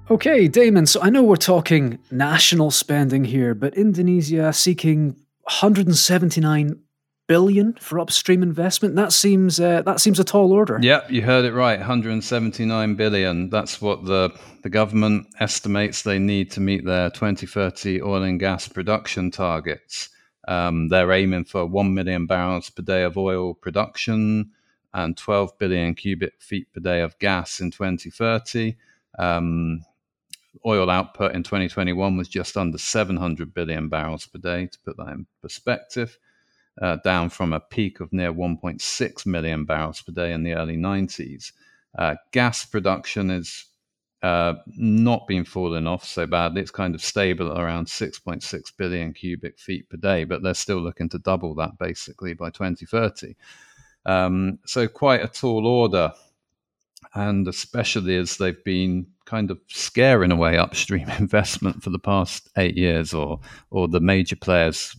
Okay, 0.09 0.47
Damon, 0.47 0.87
so 0.87 0.99
I 1.03 1.11
know 1.11 1.21
we're 1.21 1.35
talking 1.35 1.99
national 2.09 2.71
spending 2.71 3.25
here, 3.25 3.53
but 3.53 3.77
Indonesia 3.77 4.51
seeking 4.53 5.17
179 5.43 6.79
billion 7.33 7.73
for 7.73 7.99
upstream 7.99 8.43
investment. 8.43 8.95
That 8.95 9.11
seems 9.11 9.59
uh, 9.59 9.81
that 9.87 9.99
seems 9.99 10.19
a 10.19 10.23
tall 10.23 10.53
order. 10.53 10.77
Yep, 10.79 11.09
you 11.09 11.23
heard 11.23 11.45
it 11.45 11.53
right. 11.53 11.79
179 11.79 12.93
billion. 12.93 13.49
That's 13.49 13.81
what 13.81 14.05
the 14.05 14.29
the 14.61 14.69
government 14.69 15.25
estimates 15.39 16.03
they 16.03 16.19
need 16.19 16.51
to 16.51 16.61
meet 16.61 16.85
their 16.85 17.09
2030 17.09 18.03
oil 18.03 18.21
and 18.21 18.39
gas 18.39 18.67
production 18.67 19.31
targets. 19.31 20.09
Um, 20.47 20.89
they're 20.89 21.11
aiming 21.11 21.45
for 21.45 21.65
1 21.65 21.91
million 21.91 22.27
barrels 22.27 22.69
per 22.69 22.83
day 22.83 23.01
of 23.01 23.17
oil 23.17 23.55
production 23.55 24.51
and 24.93 25.17
12 25.17 25.57
billion 25.57 25.95
cubic 25.95 26.39
feet 26.39 26.71
per 26.71 26.81
day 26.81 27.01
of 27.01 27.17
gas 27.17 27.59
in 27.61 27.71
2030. 27.71 28.75
Um, 29.17 29.83
oil 30.67 30.91
output 30.91 31.33
in 31.33 31.41
2021 31.41 32.15
was 32.15 32.27
just 32.27 32.57
under 32.57 32.77
700 32.77 33.55
billion 33.55 33.89
barrels 33.89 34.27
per 34.27 34.37
day, 34.37 34.67
to 34.67 34.77
put 34.85 34.97
that 34.97 35.07
in 35.07 35.25
perspective, 35.41 36.19
uh, 36.81 36.97
down 37.03 37.29
from 37.29 37.53
a 37.53 37.59
peak 37.59 37.99
of 37.99 38.11
near 38.11 38.33
1.6 38.33 39.25
million 39.25 39.65
barrels 39.65 40.01
per 40.01 40.11
day 40.11 40.33
in 40.33 40.43
the 40.43 40.53
early 40.53 40.77
90s. 40.77 41.51
Uh, 41.97 42.15
gas 42.31 42.65
production 42.65 43.29
is 43.29 43.65
uh, 44.23 44.55
not 44.77 45.27
been 45.27 45.43
falling 45.43 45.85
off 45.85 46.05
so 46.05 46.25
badly. 46.25 46.61
It's 46.61 46.71
kind 46.71 46.95
of 46.95 47.03
stable 47.03 47.51
at 47.51 47.59
around 47.59 47.87
6.6 47.87 48.71
billion 48.77 49.13
cubic 49.13 49.59
feet 49.59 49.89
per 49.89 49.97
day, 49.97 50.23
but 50.23 50.41
they're 50.41 50.53
still 50.53 50.79
looking 50.79 51.09
to 51.09 51.19
double 51.19 51.53
that 51.55 51.77
basically 51.77 52.33
by 52.33 52.49
2030. 52.49 53.35
Um, 54.05 54.59
so, 54.65 54.87
quite 54.87 55.23
a 55.23 55.27
tall 55.27 55.67
order. 55.67 56.11
And 57.15 57.47
especially 57.49 58.15
as 58.15 58.37
they've 58.37 58.63
been 58.63 59.05
kind 59.25 59.51
of 59.51 59.59
scaring 59.67 60.31
away 60.31 60.57
upstream 60.57 61.09
investment 61.19 61.83
for 61.83 61.89
the 61.89 61.99
past 61.99 62.49
eight 62.57 62.77
years, 62.77 63.13
or 63.13 63.41
or 63.71 63.89
the 63.89 63.99
major 63.99 64.37
players 64.37 64.95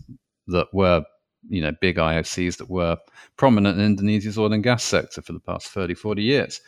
that 0.48 0.68
were, 0.74 1.02
you 1.48 1.62
know, 1.62 1.72
big 1.80 1.96
IOCs 1.96 2.56
that 2.58 2.70
were 2.70 2.96
prominent 3.36 3.78
in 3.78 3.84
Indonesia's 3.84 4.38
oil 4.38 4.52
and 4.52 4.62
gas 4.62 4.82
sector 4.82 5.22
for 5.22 5.32
the 5.32 5.40
past 5.40 5.68
30, 5.68 5.94
40 5.94 6.22
years. 6.22 6.60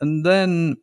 And 0.00 0.24
then 0.24 0.76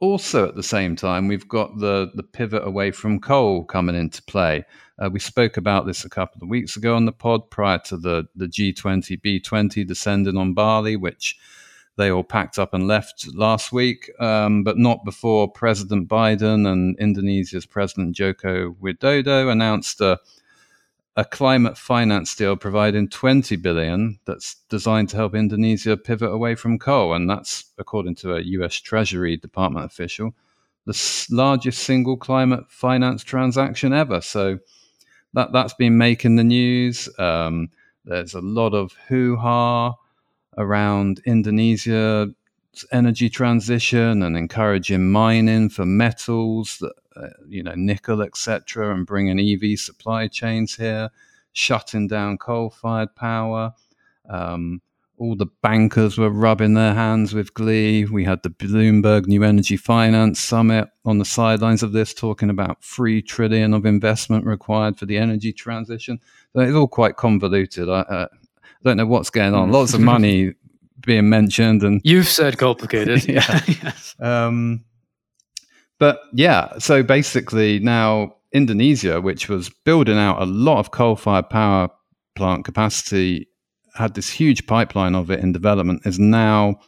also 0.00 0.48
at 0.48 0.56
the 0.56 0.62
same 0.62 0.96
time, 0.96 1.28
we've 1.28 1.48
got 1.48 1.78
the, 1.78 2.10
the 2.14 2.22
pivot 2.22 2.66
away 2.66 2.90
from 2.90 3.20
coal 3.20 3.64
coming 3.64 3.96
into 3.96 4.22
play. 4.22 4.64
Uh, 4.98 5.10
we 5.10 5.18
spoke 5.18 5.56
about 5.56 5.86
this 5.86 6.04
a 6.04 6.10
couple 6.10 6.42
of 6.42 6.48
weeks 6.48 6.76
ago 6.76 6.94
on 6.96 7.04
the 7.04 7.12
pod 7.12 7.50
prior 7.50 7.78
to 7.78 7.96
the, 7.96 8.26
the 8.34 8.46
G20, 8.46 9.20
B20 9.20 9.86
descending 9.86 10.36
on 10.36 10.54
Bali, 10.54 10.96
which 10.96 11.36
they 11.96 12.10
all 12.10 12.24
packed 12.24 12.58
up 12.58 12.74
and 12.74 12.86
left 12.86 13.26
last 13.34 13.72
week, 13.72 14.10
um, 14.20 14.62
but 14.62 14.76
not 14.76 15.04
before 15.04 15.50
President 15.50 16.08
Biden 16.08 16.70
and 16.70 16.98
Indonesia's 16.98 17.64
President 17.64 18.14
Joko 18.14 18.74
Widodo 18.74 19.50
announced 19.50 20.00
a 20.02 20.18
a 21.16 21.24
climate 21.24 21.78
finance 21.78 22.34
deal 22.34 22.56
providing 22.56 23.08
20 23.08 23.56
billion 23.56 24.18
that's 24.26 24.56
designed 24.68 25.08
to 25.08 25.16
help 25.16 25.34
Indonesia 25.34 25.96
pivot 25.96 26.30
away 26.30 26.54
from 26.54 26.78
coal. 26.78 27.14
And 27.14 27.28
that's, 27.28 27.64
according 27.78 28.16
to 28.16 28.34
a 28.36 28.40
US 28.40 28.74
Treasury 28.74 29.36
Department 29.38 29.86
official, 29.86 30.34
the 30.84 31.26
largest 31.30 31.84
single 31.84 32.18
climate 32.18 32.64
finance 32.68 33.24
transaction 33.24 33.94
ever. 33.94 34.20
So 34.20 34.58
that, 35.32 35.52
that's 35.52 35.74
been 35.74 35.96
making 35.96 36.36
the 36.36 36.44
news. 36.44 37.08
Um, 37.18 37.70
there's 38.04 38.34
a 38.34 38.40
lot 38.40 38.74
of 38.74 38.92
hoo 39.08 39.36
ha 39.36 39.94
around 40.58 41.20
Indonesia 41.24 42.28
energy 42.92 43.28
transition 43.28 44.22
and 44.22 44.36
encouraging 44.36 45.10
mining 45.10 45.68
for 45.68 45.86
metals, 45.86 46.82
uh, 47.16 47.28
you 47.48 47.62
know, 47.62 47.74
nickel, 47.74 48.22
etc., 48.22 48.94
and 48.94 49.06
bringing 49.06 49.40
EV 49.40 49.78
supply 49.78 50.28
chains 50.28 50.76
here, 50.76 51.10
shutting 51.52 52.06
down 52.06 52.38
coal-fired 52.38 53.14
power. 53.14 53.72
Um, 54.28 54.82
all 55.18 55.34
the 55.34 55.46
bankers 55.62 56.18
were 56.18 56.28
rubbing 56.28 56.74
their 56.74 56.92
hands 56.92 57.32
with 57.32 57.54
glee. 57.54 58.04
We 58.04 58.24
had 58.24 58.42
the 58.42 58.50
Bloomberg 58.50 59.26
New 59.26 59.42
Energy 59.42 59.78
Finance 59.78 60.38
Summit 60.38 60.88
on 61.06 61.18
the 61.18 61.24
sidelines 61.24 61.82
of 61.82 61.92
this, 61.92 62.12
talking 62.12 62.50
about 62.50 62.84
three 62.84 63.22
trillion 63.22 63.72
of 63.72 63.86
investment 63.86 64.44
required 64.44 64.98
for 64.98 65.06
the 65.06 65.16
energy 65.16 65.52
transition. 65.54 66.20
So 66.52 66.60
it's 66.60 66.74
all 66.74 66.88
quite 66.88 67.16
convoluted. 67.16 67.88
I, 67.88 68.00
uh, 68.00 68.26
don't 68.86 68.96
know 68.96 69.06
what's 69.06 69.30
going 69.30 69.54
on. 69.54 69.72
Lots 69.72 69.94
of 69.94 70.00
money 70.14 70.54
being 71.00 71.28
mentioned, 71.28 71.82
and 71.82 72.00
you've 72.04 72.28
said 72.28 72.58
complicated. 72.58 73.24
yeah. 73.28 73.60
yes. 73.66 74.14
um, 74.20 74.84
but 75.98 76.20
yeah, 76.32 76.78
so 76.78 77.02
basically 77.02 77.78
now 77.78 78.36
Indonesia, 78.52 79.20
which 79.20 79.48
was 79.48 79.70
building 79.84 80.18
out 80.18 80.40
a 80.40 80.46
lot 80.46 80.78
of 80.78 80.90
coal-fired 80.90 81.48
power 81.50 81.88
plant 82.36 82.64
capacity, 82.64 83.48
had 83.94 84.14
this 84.14 84.28
huge 84.28 84.66
pipeline 84.66 85.14
of 85.14 85.30
it 85.30 85.40
in 85.40 85.52
development, 85.52 86.02
is 86.04 86.18
now 86.18 86.78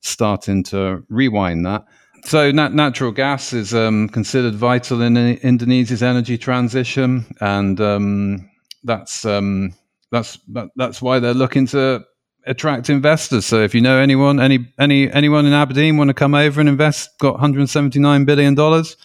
starting 0.00 0.62
to 0.62 1.02
rewind 1.08 1.64
that. 1.66 1.84
So 2.24 2.50
nat- 2.50 2.74
natural 2.74 3.12
gas 3.12 3.52
is 3.52 3.74
um, 3.74 4.08
considered 4.08 4.54
vital 4.54 5.02
in 5.02 5.16
Indonesia's 5.16 6.02
energy 6.02 6.36
transition, 6.36 7.24
and 7.40 7.80
um, 7.80 8.50
that's 8.84 9.24
um, 9.24 9.74
that's 10.10 10.38
that, 10.48 10.68
that's 10.76 11.00
why 11.00 11.20
they're 11.20 11.34
looking 11.34 11.66
to 11.68 12.04
attract 12.46 12.90
investors. 12.90 13.46
So 13.46 13.62
if 13.62 13.74
you 13.74 13.80
know 13.80 13.98
anyone, 13.98 14.40
any 14.40 14.72
any 14.78 15.10
anyone 15.10 15.46
in 15.46 15.52
Aberdeen 15.52 15.96
want 15.96 16.08
to 16.08 16.14
come 16.14 16.34
over 16.34 16.60
and 16.60 16.68
invest, 16.68 17.18
got 17.18 17.34
179 17.34 18.24
billion 18.24 18.54
dollars, 18.54 18.96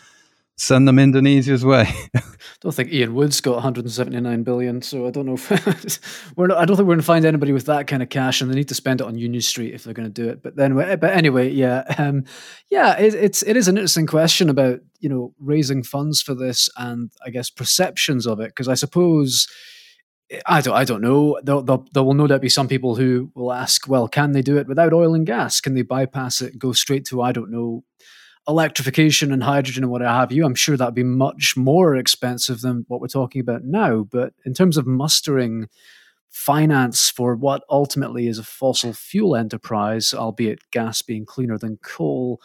send 0.56 0.88
them 0.88 1.00
Indonesia's 1.00 1.66
way. 1.66 1.88
I 2.16 2.22
don't 2.62 2.74
think 2.74 2.92
Ian 2.92 3.16
Wood's 3.16 3.42
got 3.42 3.56
179 3.56 4.44
billion, 4.44 4.82
so 4.82 5.08
I 5.08 5.12
don't 5.12 5.26
know 5.26 5.34
if 5.34 6.34
we're 6.38 6.48
not, 6.48 6.58
I 6.58 6.66
don't 6.66 6.78
think 6.78 6.88
we're 6.88 6.94
going 6.94 7.00
to 7.00 7.06
find 7.06 7.26
anybody 7.26 7.52
with 7.52 7.66
that 7.66 7.88
kind 7.88 8.04
of 8.04 8.10
cash, 8.10 8.42
and 8.42 8.52
they 8.52 8.56
need 8.56 8.70
to 8.70 8.76
spend 8.76 9.02
it 9.02 9.08
on 9.08 9.18
Union 9.18 9.42
Street 9.42 9.74
if 9.74 9.84
they're 9.84 9.94
going 9.94 10.12
to 10.12 10.22
do 10.22 10.30
it. 10.30 10.44
But 10.44 10.56
then, 10.56 10.76
but 10.76 11.04
anyway, 11.04 11.50
yeah, 11.50 11.84
um, 11.98 12.26
yeah, 12.70 12.98
it, 12.98 13.14
it's 13.14 13.44
it 13.44 13.58
is 13.58 13.68
an 13.68 13.78
interesting 13.78 14.08
question 14.08 14.50
about 14.50 14.80
you 15.00 15.10
know 15.10 15.34
raising 15.40 15.84
funds 15.84 16.22
for 16.22 16.36
this, 16.36 16.70
and 16.78 17.12
I 17.26 17.30
guess 17.30 17.50
perceptions 17.50 18.26
of 18.26 18.40
it, 18.40 18.50
because 18.50 18.68
I 18.68 18.76
suppose 18.76 19.48
I 20.46 20.62
don't, 20.62 20.74
I 20.74 20.84
don't 20.84 21.02
know. 21.02 21.40
There, 21.44 21.62
there, 21.62 21.78
there, 21.94 22.04
will 22.04 22.14
no 22.14 22.28
doubt 22.28 22.42
be 22.42 22.50
some 22.50 22.68
people 22.68 22.96
who 22.96 23.32
will 23.36 23.52
ask, 23.52 23.88
well, 23.88 24.08
can 24.08 24.32
they 24.32 24.42
do 24.42 24.58
it 24.58 24.68
without 24.68 24.94
oil 24.94 25.14
and 25.14 25.26
gas? 25.26 25.62
Can 25.62 25.76
they 25.76 25.82
bypass 25.82 26.42
it, 26.42 26.58
go 26.58 26.74
straight 26.74 27.06
to, 27.06 27.22
I 27.22 27.32
don't 27.32 27.52
know, 27.52 27.84
electrification 28.48 29.32
and 29.32 29.44
hydrogen 29.44 29.84
and 29.84 29.92
what 29.92 30.02
have 30.02 30.32
you? 30.32 30.46
I'm 30.46 30.56
sure 30.56 30.76
that'd 30.76 30.94
be 30.94 31.04
much 31.04 31.56
more 31.56 31.96
expensive 31.96 32.62
than 32.62 32.86
what 32.88 33.02
we're 33.02 33.08
talking 33.08 33.42
about 33.42 33.64
now. 33.64 34.04
But 34.04 34.34
in 34.46 34.54
terms 34.54 34.78
of 34.78 34.88
mustering 34.88 35.68
finance 36.30 37.10
for 37.10 37.36
what 37.36 37.64
ultimately 37.70 38.28
is 38.28 38.40
a 38.40 38.44
fossil 38.44 38.92
fuel 38.94 39.36
enterprise, 39.36 40.14
albeit 40.14 40.60
gas 40.72 41.02
being 41.02 41.26
cleaner 41.26 41.58
than 41.58 41.78
coal, 41.84 42.42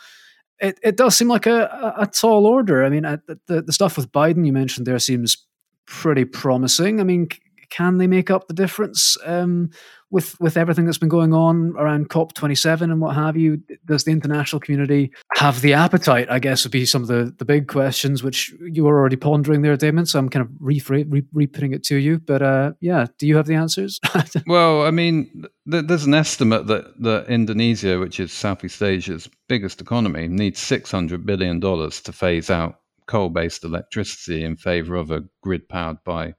it, 0.61 0.79
it 0.83 0.97
does 0.97 1.17
seem 1.17 1.29
like 1.29 1.47
a, 1.47 1.95
a, 1.97 2.07
tall 2.07 2.45
order. 2.45 2.85
I 2.85 2.89
mean, 2.89 3.05
uh, 3.05 3.19
the, 3.47 3.63
the 3.63 3.73
stuff 3.73 3.97
with 3.97 4.11
Biden 4.11 4.45
you 4.45 4.53
mentioned 4.53 4.87
there 4.87 4.99
seems 4.99 5.47
pretty 5.87 6.25
promising. 6.25 7.01
I 7.01 7.05
mean, 7.05 7.29
can 7.71 7.99
they 7.99 8.07
make 8.07 8.31
up 8.31 8.49
the 8.49 8.55
difference 8.55 9.17
um, 9.25 9.71
with 10.11 10.41
with 10.41 10.57
everything 10.57 10.87
that's 10.87 10.99
been 10.99 11.09
going 11.09 11.35
on 11.35 11.75
around 11.77 12.09
COP 12.09 12.33
twenty 12.35 12.55
seven 12.55 12.91
and 12.91 13.01
what 13.01 13.15
have 13.15 13.37
you? 13.37 13.63
Does 13.85 14.05
the 14.05 14.13
international 14.13 14.61
community 14.61 15.13
have 15.35 15.61
the 15.61 15.75
appetite? 15.75 16.31
I 16.31 16.39
guess 16.39 16.65
would 16.65 16.73
be 16.73 16.87
some 16.87 17.03
of 17.03 17.09
the, 17.09 17.35
the 17.39 17.45
big 17.45 17.69
questions 17.69 18.23
which 18.23 18.55
you 18.61 18.85
were 18.85 18.99
already 18.99 19.17
pondering 19.17 19.63
there, 19.63 19.77
Damon. 19.77 20.07
So 20.07 20.19
I'm 20.19 20.29
kind 20.29 20.47
of 20.47 20.51
re 20.61 20.83
re 20.89 21.47
putting 21.47 21.73
it 21.73 21.85
to 21.85 21.97
you. 21.97 22.19
But 22.19 22.43
uh, 22.43 22.73
yeah, 22.81 23.07
do 23.19 23.27
you 23.27 23.37
have 23.37 23.47
the 23.47 23.55
answers? 23.55 24.01
well, 24.47 24.87
I 24.87 24.91
mean, 24.91 25.45
th- 25.71 25.87
there's 25.87 26.07
an 26.07 26.15
estimate 26.15 26.67
that 26.69 27.01
that 27.03 27.27
Indonesia, 27.29 27.99
which 27.99 28.19
is 28.21 28.33
Southeast 28.33 28.83
Asia's 28.83 29.29
biggest 29.49 29.81
economy, 29.81 30.29
needs 30.29 30.59
six 30.59 30.91
hundred 30.91 31.27
billion 31.27 31.61
dollars 31.61 32.01
to 32.03 32.13
phase 32.13 32.51
out 32.51 32.81
coal 33.09 33.31
based 33.31 33.65
electricity 33.65 34.45
in 34.45 34.57
favor 34.57 34.95
of 34.95 35.11
a 35.11 35.25
grid 35.43 35.69
powered 35.69 36.03
by 36.05 36.35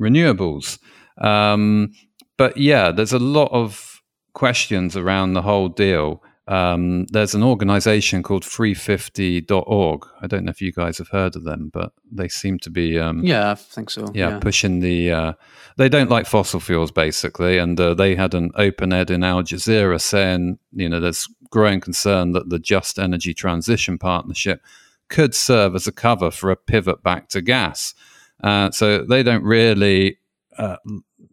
renewables. 0.00 0.78
Um, 1.18 1.92
but 2.36 2.56
yeah, 2.56 2.92
there's 2.92 3.12
a 3.12 3.18
lot 3.18 3.50
of 3.52 4.02
questions 4.34 4.96
around 4.96 5.32
the 5.32 5.42
whole 5.42 5.68
deal. 5.68 6.22
Um, 6.48 7.06
there's 7.06 7.34
an 7.34 7.42
organization 7.42 8.22
called 8.22 8.44
350.org. 8.44 10.06
I 10.22 10.26
don't 10.28 10.44
know 10.44 10.50
if 10.50 10.60
you 10.60 10.72
guys 10.72 10.98
have 10.98 11.08
heard 11.08 11.34
of 11.34 11.42
them, 11.42 11.70
but 11.72 11.92
they 12.12 12.28
seem 12.28 12.58
to 12.60 12.70
be. 12.70 12.98
Um, 12.98 13.24
yeah, 13.24 13.50
I 13.50 13.54
think 13.56 13.90
so. 13.90 14.06
Yeah, 14.14 14.30
yeah. 14.30 14.38
pushing 14.38 14.80
the. 14.80 15.10
Uh, 15.10 15.32
they 15.76 15.88
don't 15.88 16.10
like 16.10 16.26
fossil 16.26 16.60
fuels, 16.60 16.92
basically. 16.92 17.58
And 17.58 17.80
uh, 17.80 17.94
they 17.94 18.14
had 18.14 18.32
an 18.34 18.52
open 18.54 18.92
ed 18.92 19.10
in 19.10 19.24
Al 19.24 19.42
Jazeera 19.42 20.00
saying, 20.00 20.58
you 20.72 20.88
know, 20.88 21.00
there's 21.00 21.26
growing 21.50 21.80
concern 21.80 22.32
that 22.32 22.48
the 22.48 22.60
Just 22.60 22.98
Energy 22.98 23.34
Transition 23.34 23.98
Partnership 23.98 24.62
could 25.08 25.34
serve 25.34 25.74
as 25.74 25.86
a 25.86 25.92
cover 25.92 26.30
for 26.30 26.50
a 26.50 26.56
pivot 26.56 27.02
back 27.02 27.28
to 27.30 27.40
gas. 27.40 27.94
Uh, 28.42 28.70
so 28.70 29.04
they 29.04 29.22
don't 29.22 29.42
really 29.42 30.18
uh, 30.58 30.76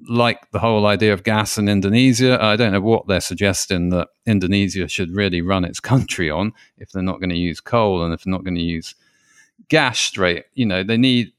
like 0.08 0.50
the 0.52 0.60
whole 0.60 0.86
idea 0.86 1.14
of 1.14 1.24
gas 1.24 1.58
in 1.58 1.70
Indonesia. 1.70 2.38
I 2.42 2.56
don't 2.56 2.72
know 2.72 2.82
what 2.82 3.08
they're 3.08 3.22
suggesting 3.22 3.90
that 3.90 4.10
Indonesia 4.26 4.88
should 4.88 5.12
really 5.12 5.42
run 5.42 5.66
its 5.66 5.80
country 5.92 6.30
on 6.30 6.54
if 6.78 6.92
they're 6.92 7.04
not 7.04 7.20
going 7.20 7.30
to 7.30 7.38
use 7.38 7.60
coal 7.60 8.04
and 8.04 8.14
if 8.14 8.24
they're 8.24 8.32
not 8.32 8.44
going 8.44 8.56
to 8.56 8.62
use 8.62 8.96
gas 9.70 10.00
straight. 10.00 10.46
You 10.54 10.66
know, 10.66 10.84
they 10.84 10.98
need 10.98 11.32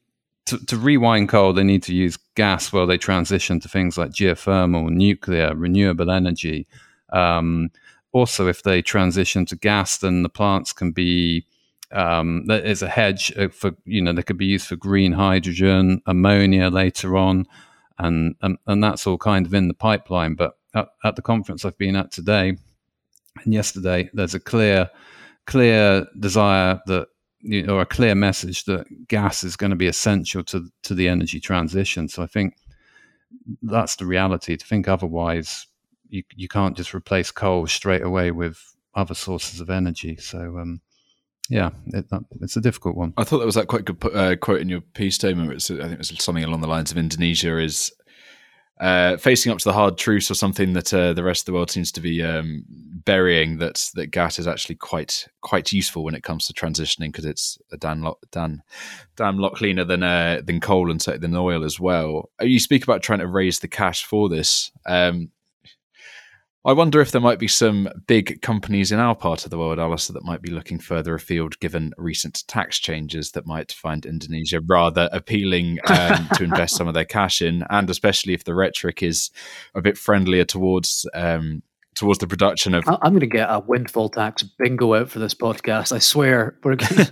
to, 0.46 0.58
to 0.66 0.76
rewind 0.76 1.28
coal, 1.28 1.52
they 1.52 1.64
need 1.64 1.82
to 1.84 1.94
use 1.94 2.18
gas 2.34 2.72
while 2.72 2.86
they 2.86 2.98
transition 2.98 3.60
to 3.60 3.68
things 3.68 3.96
like 3.96 4.10
geothermal, 4.10 4.90
nuclear, 4.90 5.54
renewable 5.54 6.10
energy. 6.10 6.66
Um, 7.12 7.70
also, 8.12 8.46
if 8.46 8.62
they 8.62 8.82
transition 8.82 9.46
to 9.46 9.56
gas, 9.56 9.98
then 9.98 10.22
the 10.22 10.28
plants 10.28 10.72
can 10.72 10.92
be 10.92 11.46
um, 11.94 12.46
there's 12.46 12.82
a 12.82 12.88
hedge 12.88 13.32
uh, 13.36 13.48
for 13.48 13.72
you 13.84 14.02
know 14.02 14.12
that 14.12 14.24
could 14.24 14.38
be 14.38 14.46
used 14.46 14.66
for 14.66 14.76
green 14.76 15.12
hydrogen, 15.12 16.02
ammonia 16.06 16.68
later 16.68 17.16
on, 17.16 17.46
and 17.98 18.34
and, 18.42 18.58
and 18.66 18.82
that's 18.82 19.06
all 19.06 19.18
kind 19.18 19.46
of 19.46 19.54
in 19.54 19.68
the 19.68 19.74
pipeline. 19.74 20.34
But 20.34 20.58
at, 20.74 20.88
at 21.04 21.16
the 21.16 21.22
conference 21.22 21.64
I've 21.64 21.78
been 21.78 21.96
at 21.96 22.10
today 22.10 22.56
and 23.44 23.54
yesterday, 23.54 24.10
there's 24.12 24.34
a 24.34 24.40
clear 24.40 24.90
clear 25.46 26.06
desire 26.18 26.80
that 26.86 27.08
you 27.40 27.62
know, 27.62 27.76
or 27.76 27.82
a 27.82 27.86
clear 27.86 28.14
message 28.14 28.64
that 28.64 28.86
gas 29.06 29.44
is 29.44 29.56
going 29.56 29.70
to 29.70 29.76
be 29.76 29.86
essential 29.86 30.42
to 30.44 30.68
to 30.82 30.94
the 30.94 31.08
energy 31.08 31.38
transition. 31.38 32.08
So 32.08 32.22
I 32.22 32.26
think 32.26 32.56
that's 33.62 33.96
the 33.96 34.06
reality. 34.06 34.56
To 34.56 34.66
think 34.66 34.88
otherwise, 34.88 35.68
you 36.08 36.24
you 36.34 36.48
can't 36.48 36.76
just 36.76 36.92
replace 36.92 37.30
coal 37.30 37.68
straight 37.68 38.02
away 38.02 38.32
with 38.32 38.58
other 38.96 39.14
sources 39.14 39.60
of 39.60 39.70
energy. 39.70 40.16
So 40.16 40.58
um, 40.58 40.80
yeah, 41.48 41.70
it, 41.88 42.06
it's 42.40 42.56
a 42.56 42.60
difficult 42.60 42.96
one. 42.96 43.12
I 43.16 43.24
thought 43.24 43.38
that 43.38 43.46
was 43.46 43.54
that 43.56 43.68
quite 43.68 43.84
good 43.84 44.02
uh, 44.14 44.36
quote 44.36 44.60
in 44.60 44.68
your 44.68 44.80
piece 44.80 45.16
statement. 45.16 45.52
It's, 45.52 45.70
I 45.70 45.76
think 45.76 45.92
it 45.92 45.98
was 45.98 46.12
something 46.18 46.44
along 46.44 46.62
the 46.62 46.68
lines 46.68 46.90
of 46.90 46.98
Indonesia 46.98 47.58
is 47.58 47.92
uh, 48.80 49.16
facing 49.18 49.52
up 49.52 49.58
to 49.58 49.64
the 49.64 49.72
hard 49.72 49.96
truths 49.96 50.30
or 50.30 50.34
something 50.34 50.72
that 50.72 50.92
uh, 50.92 51.12
the 51.12 51.22
rest 51.22 51.42
of 51.42 51.46
the 51.46 51.52
world 51.52 51.70
seems 51.70 51.92
to 51.92 52.00
be 52.00 52.22
um, 52.22 52.64
burying. 53.04 53.58
That 53.58 53.90
that 53.94 54.06
gas 54.06 54.38
is 54.38 54.48
actually 54.48 54.76
quite 54.76 55.28
quite 55.42 55.70
useful 55.70 56.02
when 56.02 56.14
it 56.14 56.22
comes 56.22 56.46
to 56.46 56.54
transitioning 56.54 57.12
because 57.12 57.24
it's 57.24 57.58
a 57.72 57.76
damn 57.76 58.02
lot 58.02 58.18
damn 58.32 58.62
damn 59.16 59.38
lot 59.38 59.54
cleaner 59.54 59.84
than 59.84 60.02
uh, 60.02 60.40
than 60.44 60.60
coal 60.60 60.90
and 60.90 61.00
than 61.00 61.36
oil 61.36 61.62
as 61.62 61.78
well. 61.78 62.30
You 62.40 62.58
speak 62.58 62.82
about 62.82 63.02
trying 63.02 63.20
to 63.20 63.28
raise 63.28 63.60
the 63.60 63.68
cash 63.68 64.04
for 64.04 64.28
this. 64.28 64.72
Um, 64.86 65.30
I 66.66 66.72
wonder 66.72 67.02
if 67.02 67.10
there 67.10 67.20
might 67.20 67.38
be 67.38 67.48
some 67.48 67.90
big 68.06 68.40
companies 68.40 68.90
in 68.90 68.98
our 68.98 69.14
part 69.14 69.44
of 69.44 69.50
the 69.50 69.58
world, 69.58 69.78
Alistair, 69.78 70.14
that 70.14 70.24
might 70.24 70.40
be 70.40 70.50
looking 70.50 70.78
further 70.78 71.14
afield 71.14 71.60
given 71.60 71.92
recent 71.98 72.42
tax 72.48 72.78
changes 72.78 73.32
that 73.32 73.46
might 73.46 73.70
find 73.70 74.06
Indonesia 74.06 74.60
rather 74.60 75.10
appealing 75.12 75.78
um, 75.88 76.26
to 76.34 76.42
invest 76.42 76.76
some 76.76 76.88
of 76.88 76.94
their 76.94 77.04
cash 77.04 77.42
in, 77.42 77.64
and 77.68 77.90
especially 77.90 78.32
if 78.32 78.44
the 78.44 78.54
rhetoric 78.54 79.02
is 79.02 79.30
a 79.74 79.82
bit 79.82 79.98
friendlier 79.98 80.44
towards. 80.44 81.06
Um, 81.14 81.62
towards 81.94 82.18
the 82.18 82.26
production 82.26 82.74
of. 82.74 82.82
I'm 82.88 83.12
going 83.12 83.20
to 83.20 83.26
get 83.28 83.48
a 83.48 83.60
windfall 83.60 84.08
tax 84.08 84.42
bingo 84.42 84.94
out 84.94 85.10
for 85.10 85.20
this 85.20 85.32
podcast. 85.32 85.92
I 85.92 86.00
swear, 86.00 86.58
we're 86.64 86.74
going. 86.74 87.06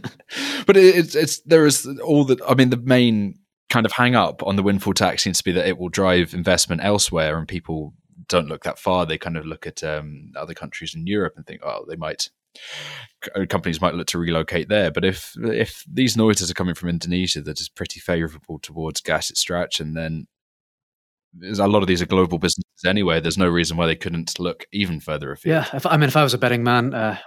but 0.67 0.77
it's 0.77 1.15
it's 1.15 1.39
there 1.43 1.67
is 1.67 1.87
all 2.03 2.25
that. 2.25 2.41
I 2.49 2.55
mean, 2.55 2.71
the 2.71 2.79
main 2.79 3.39
kind 3.71 3.87
of 3.87 3.93
hang 3.93 4.17
up 4.17 4.43
on 4.43 4.57
the 4.57 4.63
windfall 4.65 4.93
tax 4.93 5.23
seems 5.23 5.39
to 5.39 5.45
be 5.45 5.53
that 5.53 5.69
it 5.69 5.79
will 5.79 5.89
drive 5.89 6.35
investment 6.35 6.81
elsewhere, 6.83 7.39
and 7.39 7.47
people 7.47 7.95
don't 8.29 8.49
look 8.49 8.65
that 8.65 8.79
far. 8.79 9.07
They 9.07 9.19
kind 9.19 9.37
of 9.37 9.47
look 9.47 9.67
at 9.67 9.83
um, 9.83 10.33
other 10.37 10.55
countries 10.55 10.95
in 10.95 11.07
Europe 11.07 11.35
and 11.37 11.47
think, 11.47 11.63
oh, 11.65 11.85
they 11.89 11.97
might 11.97 12.29
uh, 13.35 13.47
companies 13.49 13.81
might 13.81 13.95
look 13.95 14.09
to 14.09 14.19
relocate 14.19 14.69
there. 14.69 14.91
But 14.91 15.05
if 15.05 15.35
if 15.37 15.85
these 15.91 16.17
noises 16.17 16.51
are 16.51 16.55
coming 16.55 16.75
from 16.75 16.89
Indonesia, 16.89 17.41
that 17.43 17.61
is 17.61 17.69
pretty 17.69 18.01
favourable 18.01 18.59
towards 18.59 19.01
gas 19.01 19.31
extraction, 19.31 19.95
then 19.95 20.27
a 21.59 21.69
lot 21.69 21.83
of 21.83 21.89
these 21.89 22.03
are 22.03 22.07
global 22.07 22.39
businesses 22.39 22.85
anyway. 22.87 23.21
There's 23.21 23.39
no 23.39 23.49
reason 23.49 23.77
why 23.77 23.87
they 23.87 23.97
couldn't 23.97 24.39
look 24.39 24.67
even 24.73 25.01
further 25.01 25.33
afield. 25.33 25.53
Yeah, 25.53 25.77
if, 25.77 25.87
I 25.87 25.97
mean, 25.97 26.09
if 26.09 26.17
I 26.17 26.23
was 26.23 26.35
a 26.35 26.39
betting 26.39 26.63
man, 26.63 26.93
uh, 26.95 27.19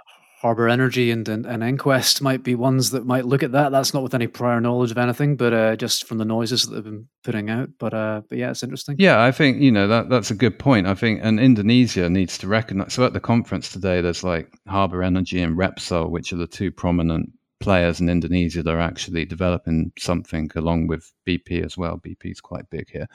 Harbour 0.46 0.68
Energy 0.68 1.10
and, 1.10 1.28
and, 1.28 1.44
and 1.44 1.60
EnQuest 1.60 2.20
might 2.20 2.44
be 2.44 2.54
ones 2.54 2.90
that 2.90 3.04
might 3.04 3.24
look 3.26 3.42
at 3.42 3.50
that. 3.50 3.72
That's 3.72 3.92
not 3.92 4.04
with 4.04 4.14
any 4.14 4.28
prior 4.28 4.60
knowledge 4.60 4.92
of 4.92 4.98
anything, 4.98 5.34
but 5.34 5.52
uh, 5.52 5.74
just 5.74 6.06
from 6.06 6.18
the 6.18 6.24
noises 6.24 6.62
that 6.62 6.72
they've 6.72 6.84
been 6.84 7.08
putting 7.24 7.50
out. 7.50 7.70
But 7.80 7.92
uh, 7.92 8.22
but 8.28 8.38
yeah, 8.38 8.50
it's 8.50 8.62
interesting. 8.62 8.94
Yeah, 8.96 9.20
I 9.20 9.32
think 9.32 9.60
you 9.60 9.72
know 9.72 9.88
that 9.88 10.08
that's 10.08 10.30
a 10.30 10.36
good 10.36 10.56
point. 10.56 10.86
I 10.86 10.94
think 10.94 11.18
and 11.20 11.40
Indonesia 11.40 12.08
needs 12.08 12.38
to 12.38 12.46
recognize. 12.46 12.92
So 12.94 13.04
at 13.04 13.12
the 13.12 13.18
conference 13.18 13.72
today, 13.72 14.00
there's 14.00 14.22
like 14.22 14.54
Harbour 14.68 15.02
Energy 15.02 15.42
and 15.42 15.58
Repsol, 15.58 16.10
which 16.10 16.32
are 16.32 16.36
the 16.36 16.46
two 16.46 16.70
prominent 16.70 17.32
players 17.58 17.98
in 17.98 18.08
Indonesia 18.08 18.62
that 18.62 18.72
are 18.72 18.78
actually 18.78 19.24
developing 19.24 19.90
something 19.98 20.48
along 20.54 20.86
with 20.86 21.12
BP 21.26 21.64
as 21.64 21.76
well. 21.76 21.98
BP 21.98 22.30
is 22.30 22.40
quite 22.40 22.70
big 22.70 22.88
here, 22.88 23.08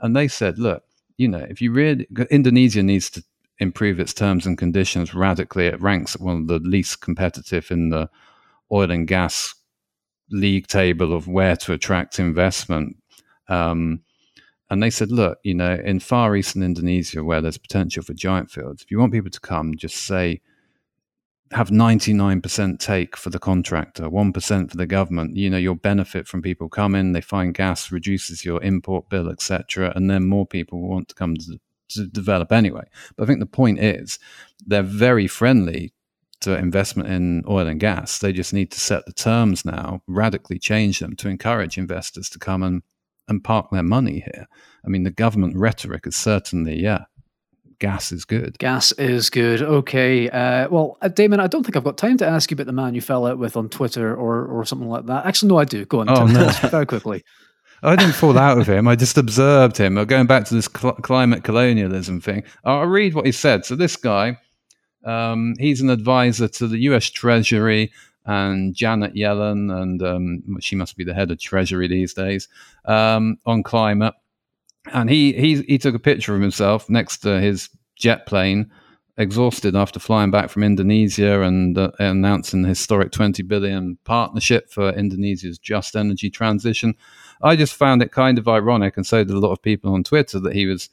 and 0.00 0.16
they 0.16 0.28
said, 0.28 0.58
look, 0.58 0.82
you 1.18 1.28
know, 1.28 1.44
if 1.50 1.60
you 1.60 1.72
really 1.72 2.06
Indonesia 2.30 2.82
needs 2.82 3.10
to 3.10 3.22
improve 3.60 4.00
its 4.00 4.14
terms 4.14 4.46
and 4.46 4.58
conditions 4.58 5.14
radically. 5.14 5.66
It 5.66 5.80
ranks 5.80 6.18
one 6.18 6.36
of 6.36 6.46
the 6.48 6.58
least 6.60 7.00
competitive 7.00 7.70
in 7.70 7.90
the 7.90 8.08
oil 8.72 8.90
and 8.90 9.06
gas 9.06 9.54
league 10.30 10.66
table 10.66 11.12
of 11.12 11.28
where 11.28 11.56
to 11.56 11.72
attract 11.72 12.18
investment. 12.18 12.96
Um, 13.48 14.02
and 14.70 14.82
they 14.82 14.90
said, 14.90 15.10
look, 15.10 15.38
you 15.42 15.54
know, 15.54 15.74
in 15.84 16.00
Far 16.00 16.36
Eastern 16.36 16.62
Indonesia, 16.62 17.24
where 17.24 17.40
there's 17.40 17.58
potential 17.58 18.02
for 18.02 18.14
giant 18.14 18.50
fields, 18.50 18.82
if 18.82 18.90
you 18.90 18.98
want 18.98 19.12
people 19.12 19.30
to 19.30 19.40
come, 19.40 19.76
just 19.76 19.96
say, 19.96 20.40
have 21.50 21.70
99% 21.70 22.78
take 22.78 23.16
for 23.16 23.30
the 23.30 23.40
contractor, 23.40 24.04
1% 24.04 24.70
for 24.70 24.76
the 24.76 24.86
government. 24.86 25.36
You 25.36 25.50
know, 25.50 25.56
you'll 25.56 25.74
benefit 25.74 26.28
from 26.28 26.42
people 26.42 26.68
coming, 26.68 27.12
they 27.12 27.20
find 27.20 27.52
gas, 27.52 27.90
reduces 27.90 28.44
your 28.44 28.62
import 28.62 29.08
bill, 29.08 29.28
etc. 29.28 29.92
And 29.96 30.08
then 30.08 30.26
more 30.26 30.46
people 30.46 30.80
want 30.80 31.08
to 31.08 31.14
come 31.16 31.34
to 31.34 31.58
to 31.90 32.06
develop 32.06 32.52
anyway. 32.52 32.84
But 33.16 33.24
I 33.24 33.26
think 33.26 33.40
the 33.40 33.46
point 33.46 33.80
is 33.80 34.18
they're 34.66 34.82
very 34.82 35.26
friendly 35.26 35.92
to 36.40 36.56
investment 36.56 37.08
in 37.08 37.44
oil 37.48 37.66
and 37.66 37.80
gas. 37.80 38.18
They 38.18 38.32
just 38.32 38.52
need 38.52 38.70
to 38.72 38.80
set 38.80 39.06
the 39.06 39.12
terms 39.12 39.64
now, 39.64 40.02
radically 40.06 40.58
change 40.58 40.98
them 40.98 41.14
to 41.16 41.28
encourage 41.28 41.76
investors 41.76 42.30
to 42.30 42.38
come 42.38 42.62
and, 42.62 42.82
and 43.28 43.44
park 43.44 43.68
their 43.70 43.82
money 43.82 44.24
here. 44.32 44.46
I 44.84 44.88
mean, 44.88 45.02
the 45.02 45.10
government 45.10 45.56
rhetoric 45.56 46.06
is 46.06 46.16
certainly, 46.16 46.80
yeah, 46.80 47.04
gas 47.78 48.12
is 48.12 48.24
good. 48.24 48.58
Gas 48.58 48.92
is 48.92 49.28
good. 49.28 49.60
Okay. 49.60 50.30
Uh, 50.30 50.68
well, 50.68 50.96
uh, 51.02 51.08
Damon, 51.08 51.40
I 51.40 51.46
don't 51.46 51.64
think 51.64 51.76
I've 51.76 51.84
got 51.84 51.98
time 51.98 52.16
to 52.18 52.26
ask 52.26 52.50
you 52.50 52.54
about 52.54 52.66
the 52.66 52.72
man 52.72 52.94
you 52.94 53.00
fell 53.00 53.26
out 53.26 53.38
with 53.38 53.56
on 53.56 53.68
Twitter 53.68 54.14
or, 54.14 54.46
or 54.46 54.64
something 54.64 54.88
like 54.88 55.06
that. 55.06 55.26
Actually, 55.26 55.50
no, 55.50 55.58
I 55.58 55.64
do. 55.64 55.84
Go 55.84 56.00
on. 56.00 56.08
Oh, 56.08 56.26
no. 56.26 56.48
very 56.70 56.86
quickly. 56.86 57.24
I 57.82 57.96
didn't 57.96 58.14
fall 58.14 58.38
out 58.38 58.58
of 58.58 58.66
him. 58.66 58.86
I 58.88 58.96
just 58.96 59.16
observed 59.16 59.76
him. 59.76 60.02
Going 60.04 60.26
back 60.26 60.44
to 60.46 60.54
this 60.54 60.68
cl- 60.74 60.94
climate 60.94 61.44
colonialism 61.44 62.20
thing, 62.20 62.44
I'll 62.64 62.86
read 62.86 63.14
what 63.14 63.26
he 63.26 63.32
said. 63.32 63.64
So 63.64 63.74
this 63.74 63.96
guy, 63.96 64.38
um, 65.04 65.54
he's 65.58 65.80
an 65.80 65.90
advisor 65.90 66.48
to 66.48 66.68
the 66.68 66.78
U.S. 66.78 67.06
Treasury 67.06 67.92
and 68.26 68.74
Janet 68.74 69.14
Yellen, 69.14 69.74
and 69.74 70.02
um, 70.02 70.58
she 70.60 70.76
must 70.76 70.96
be 70.96 71.04
the 71.04 71.14
head 71.14 71.30
of 71.30 71.40
Treasury 71.40 71.88
these 71.88 72.12
days 72.12 72.48
um, 72.84 73.38
on 73.46 73.62
climate. 73.62 74.14
And 74.92 75.10
he, 75.10 75.32
he 75.32 75.62
he 75.62 75.78
took 75.78 75.94
a 75.94 75.98
picture 75.98 76.34
of 76.34 76.40
himself 76.40 76.88
next 76.88 77.18
to 77.18 77.40
his 77.40 77.68
jet 77.96 78.26
plane, 78.26 78.70
exhausted 79.20 79.76
after 79.76 80.00
flying 80.00 80.30
back 80.30 80.48
from 80.48 80.62
Indonesia 80.62 81.42
and 81.42 81.76
uh, 81.76 81.90
announcing 81.98 82.62
the 82.62 82.68
historic 82.68 83.12
20 83.12 83.42
billion 83.42 83.98
partnership 84.04 84.70
for 84.70 84.88
Indonesia's 84.90 85.58
just 85.58 85.94
energy 85.94 86.30
transition. 86.30 86.94
I 87.42 87.54
just 87.54 87.74
found 87.74 88.02
it 88.02 88.12
kind 88.12 88.38
of 88.38 88.48
ironic, 88.48 88.96
and 88.96 89.06
so 89.06 89.22
did 89.22 89.36
a 89.36 89.38
lot 89.38 89.52
of 89.52 89.62
people 89.62 89.92
on 89.92 90.04
Twitter, 90.04 90.40
that 90.40 90.54
he 90.54 90.66
was 90.66 90.88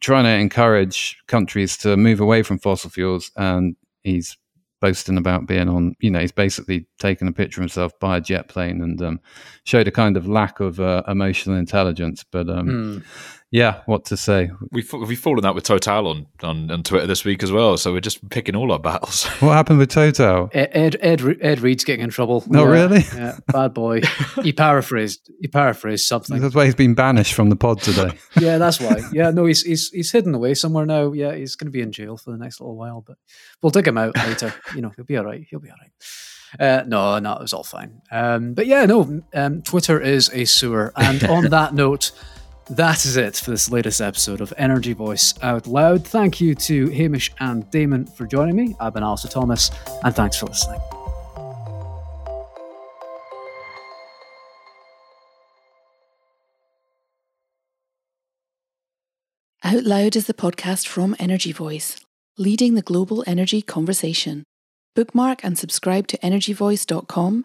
trying 0.00 0.24
to 0.24 0.30
encourage 0.30 1.18
countries 1.26 1.76
to 1.78 1.96
move 1.96 2.20
away 2.20 2.44
from 2.44 2.58
fossil 2.58 2.88
fuels, 2.88 3.32
and 3.36 3.74
he's 4.04 4.36
boasting 4.80 5.18
about 5.18 5.46
being 5.46 5.68
on. 5.68 5.96
You 5.98 6.10
know, 6.12 6.20
he's 6.20 6.32
basically 6.32 6.86
taken 7.00 7.26
a 7.26 7.32
picture 7.32 7.60
of 7.60 7.64
himself 7.64 7.98
by 7.98 8.18
a 8.18 8.20
jet 8.20 8.48
plane 8.48 8.80
and 8.80 9.02
um, 9.02 9.20
showed 9.64 9.88
a 9.88 9.92
kind 9.92 10.16
of 10.16 10.28
lack 10.28 10.60
of 10.60 10.78
uh, 10.78 11.02
emotional 11.08 11.56
intelligence. 11.56 12.24
But 12.30 12.48
um, 12.48 12.68
mm 12.68 13.02
yeah, 13.52 13.82
what 13.86 14.04
to 14.06 14.16
say? 14.16 14.50
We've 14.72 14.92
we've 14.92 15.18
fallen 15.18 15.46
out 15.46 15.54
with 15.54 15.62
Total 15.62 16.08
on, 16.08 16.26
on, 16.42 16.70
on 16.70 16.82
Twitter 16.82 17.06
this 17.06 17.24
week 17.24 17.44
as 17.44 17.52
well, 17.52 17.76
so 17.76 17.92
we're 17.92 18.00
just 18.00 18.28
picking 18.28 18.56
all 18.56 18.72
our 18.72 18.78
battles. 18.78 19.26
What 19.40 19.52
happened 19.52 19.78
with 19.78 19.90
Total? 19.90 20.50
Ed 20.52 20.96
Ed 21.00 21.38
Ed 21.40 21.60
Reed's 21.60 21.84
getting 21.84 22.02
in 22.02 22.10
trouble. 22.10 22.42
Oh, 22.52 22.64
yeah, 22.64 22.64
really? 22.64 23.04
Yeah, 23.14 23.38
bad 23.46 23.72
boy. 23.72 24.00
he 24.42 24.52
paraphrased. 24.54 25.30
He 25.40 25.46
paraphrased 25.46 26.06
something. 26.06 26.40
That's 26.40 26.54
why 26.54 26.64
he's 26.64 26.74
been 26.74 26.94
banished 26.94 27.34
from 27.34 27.50
the 27.50 27.56
pod 27.56 27.80
today. 27.80 28.10
yeah, 28.40 28.58
that's 28.58 28.80
why. 28.80 29.00
Yeah, 29.12 29.30
no, 29.30 29.46
he's 29.46 29.62
he's 29.62 29.90
he's 29.90 30.10
hidden 30.10 30.34
away 30.34 30.54
somewhere 30.54 30.84
now. 30.84 31.12
Yeah, 31.12 31.34
he's 31.34 31.54
going 31.54 31.66
to 31.66 31.72
be 31.72 31.82
in 31.82 31.92
jail 31.92 32.16
for 32.16 32.32
the 32.32 32.38
next 32.38 32.60
little 32.60 32.76
while, 32.76 33.04
but 33.06 33.16
we'll 33.62 33.70
dig 33.70 33.86
him 33.86 33.98
out 33.98 34.16
later. 34.16 34.52
You 34.74 34.80
know, 34.80 34.92
he'll 34.96 35.04
be 35.04 35.16
all 35.16 35.24
right. 35.24 35.46
He'll 35.48 35.60
be 35.60 35.70
all 35.70 35.76
right. 35.80 35.92
Uh, 36.58 36.84
no, 36.86 37.18
no, 37.20 37.34
it 37.34 37.42
was 37.42 37.52
all 37.52 37.64
fine. 37.64 38.00
Um, 38.10 38.54
but 38.54 38.66
yeah, 38.66 38.86
no, 38.86 39.22
um, 39.34 39.62
Twitter 39.62 40.00
is 40.00 40.30
a 40.32 40.46
sewer. 40.46 40.92
And 40.96 41.22
on 41.24 41.44
that 41.50 41.74
note. 41.74 42.10
That 42.70 43.04
is 43.04 43.16
it 43.16 43.36
for 43.36 43.52
this 43.52 43.70
latest 43.70 44.00
episode 44.00 44.40
of 44.40 44.52
Energy 44.56 44.92
Voice 44.92 45.34
Out 45.40 45.68
Loud. 45.68 46.04
Thank 46.04 46.40
you 46.40 46.56
to 46.56 46.88
Hamish 46.88 47.30
and 47.38 47.70
Damon 47.70 48.06
for 48.06 48.26
joining 48.26 48.56
me. 48.56 48.74
I've 48.80 48.92
been 48.92 49.04
Alistair 49.04 49.30
Thomas, 49.30 49.70
and 50.02 50.12
thanks 50.16 50.36
for 50.36 50.46
listening. 50.46 50.80
Out 59.62 59.84
Loud 59.84 60.16
is 60.16 60.26
the 60.26 60.34
podcast 60.34 60.88
from 60.88 61.14
Energy 61.20 61.52
Voice, 61.52 62.00
leading 62.36 62.74
the 62.74 62.82
global 62.82 63.22
energy 63.28 63.62
conversation. 63.62 64.42
Bookmark 64.96 65.44
and 65.44 65.56
subscribe 65.56 66.08
to 66.08 66.18
energyvoice.com 66.18 67.44